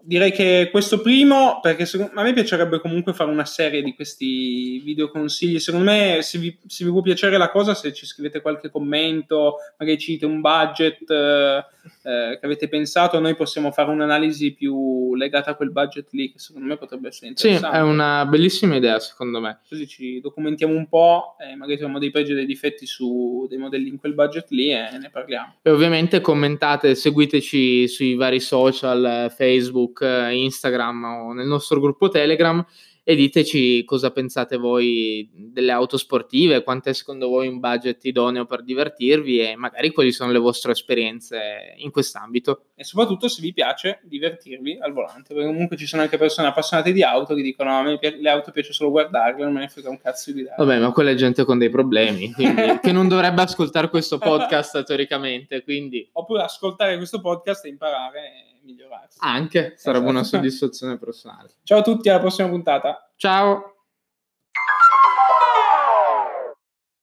Direi 0.00 0.32
che 0.32 0.68
questo 0.70 1.00
primo, 1.00 1.60
perché 1.60 1.84
secondo, 1.84 2.12
a 2.18 2.22
me 2.22 2.32
piacerebbe 2.32 2.80
comunque 2.80 3.12
fare 3.12 3.30
una 3.30 3.44
serie 3.44 3.82
di 3.82 3.94
questi 3.94 4.78
video 4.78 5.10
consigli. 5.10 5.58
Secondo 5.58 5.90
me, 5.90 6.20
se 6.22 6.38
vi, 6.38 6.56
se 6.66 6.84
vi 6.84 6.90
può 6.90 7.02
piacere 7.02 7.36
la 7.36 7.50
cosa, 7.50 7.74
se 7.74 7.92
ci 7.92 8.06
scrivete 8.06 8.40
qualche 8.40 8.70
commento, 8.70 9.56
magari 9.78 9.98
ci 9.98 10.12
dite 10.12 10.24
un 10.24 10.40
budget 10.40 11.10
eh, 11.10 11.64
eh, 12.02 12.38
che 12.38 12.46
avete 12.46 12.68
pensato, 12.68 13.18
noi 13.20 13.34
possiamo 13.34 13.70
fare 13.70 13.90
un'analisi 13.90 14.52
più 14.54 15.14
legata 15.14 15.52
a 15.52 15.54
quel 15.54 15.70
budget 15.70 16.08
lì, 16.12 16.32
che 16.32 16.38
secondo 16.38 16.68
me 16.68 16.76
potrebbe 16.76 17.08
essere 17.08 17.28
interessante. 17.28 17.68
Sì, 17.68 17.76
è 17.76 17.80
una 17.82 18.26
bellissima 18.26 18.76
idea, 18.76 18.98
secondo 18.98 19.40
me. 19.40 19.60
Così 19.68 19.86
ci 19.86 20.20
documentiamo 20.20 20.74
un 20.74 20.88
po', 20.88 21.36
e 21.38 21.54
magari 21.54 21.76
troviamo 21.76 21.98
dei 21.98 22.10
pregi 22.10 22.32
e 22.32 22.34
dei 22.34 22.46
difetti 22.46 22.86
su 22.86 23.46
dei 23.48 23.58
modelli 23.58 23.88
in 23.88 23.98
quel 23.98 24.14
budget 24.14 24.50
lì 24.50 24.70
e 24.70 24.98
ne 24.98 25.10
parliamo. 25.10 25.56
E 25.62 25.70
ovviamente 25.70 26.20
commentate, 26.20 26.94
seguiteci 26.94 27.88
sui 27.88 28.14
vari 28.14 28.40
social 28.40 29.32
Facebook, 29.34 30.00
Instagram 30.02 31.04
o 31.04 31.32
nel 31.32 31.46
nostro 31.46 31.80
gruppo 31.80 32.08
Telegram 32.08 32.64
e 33.08 33.14
diteci 33.14 33.84
cosa 33.84 34.10
pensate 34.10 34.56
voi 34.56 35.30
delle 35.32 35.70
auto 35.70 35.96
sportive, 35.96 36.64
quanto 36.64 36.88
è 36.88 36.92
secondo 36.92 37.28
voi 37.28 37.46
un 37.46 37.60
budget 37.60 38.04
idoneo 38.04 38.46
per 38.46 38.64
divertirvi 38.64 39.38
e 39.38 39.54
magari 39.54 39.92
quali 39.92 40.10
sono 40.10 40.32
le 40.32 40.40
vostre 40.40 40.72
esperienze 40.72 41.74
in 41.76 41.92
quest'ambito. 41.92 42.64
E 42.74 42.82
soprattutto 42.82 43.28
se 43.28 43.42
vi 43.42 43.52
piace 43.52 44.00
divertirvi 44.02 44.78
al 44.80 44.92
volante, 44.92 45.34
perché 45.34 45.46
comunque 45.46 45.76
ci 45.76 45.86
sono 45.86 46.02
anche 46.02 46.18
persone 46.18 46.48
appassionate 46.48 46.90
di 46.90 47.04
auto 47.04 47.36
che 47.36 47.42
dicono 47.42 47.78
a 47.78 47.82
me 47.84 47.96
le 48.00 48.28
auto 48.28 48.50
piace 48.50 48.72
solo 48.72 48.90
guardarle, 48.90 49.44
non 49.44 49.52
me 49.52 49.60
ne 49.60 49.68
frega 49.68 49.88
un 49.88 50.00
cazzo 50.00 50.32
di 50.32 50.38
guidare. 50.38 50.56
Vabbè, 50.64 50.80
ma 50.80 50.90
quella 50.90 51.10
è 51.10 51.14
gente 51.14 51.44
con 51.44 51.58
dei 51.58 51.70
problemi, 51.70 52.32
quindi, 52.32 52.60
che 52.82 52.90
non 52.90 53.06
dovrebbe 53.06 53.42
ascoltare 53.42 53.88
questo 53.88 54.18
podcast 54.18 54.82
teoricamente, 54.82 55.62
quindi... 55.62 56.08
Oppure 56.10 56.42
ascoltare 56.42 56.96
questo 56.96 57.20
podcast 57.20 57.66
e 57.66 57.68
imparare 57.68 58.55
migliorarsi. 58.66 59.18
Anche, 59.20 59.74
sarebbe 59.76 60.04
esatto. 60.04 60.10
una 60.10 60.24
soddisfazione 60.24 60.98
personale. 60.98 61.54
Ciao 61.62 61.78
a 61.78 61.82
tutti, 61.82 62.08
alla 62.08 62.20
prossima 62.20 62.48
puntata. 62.48 63.10
Ciao. 63.16 63.75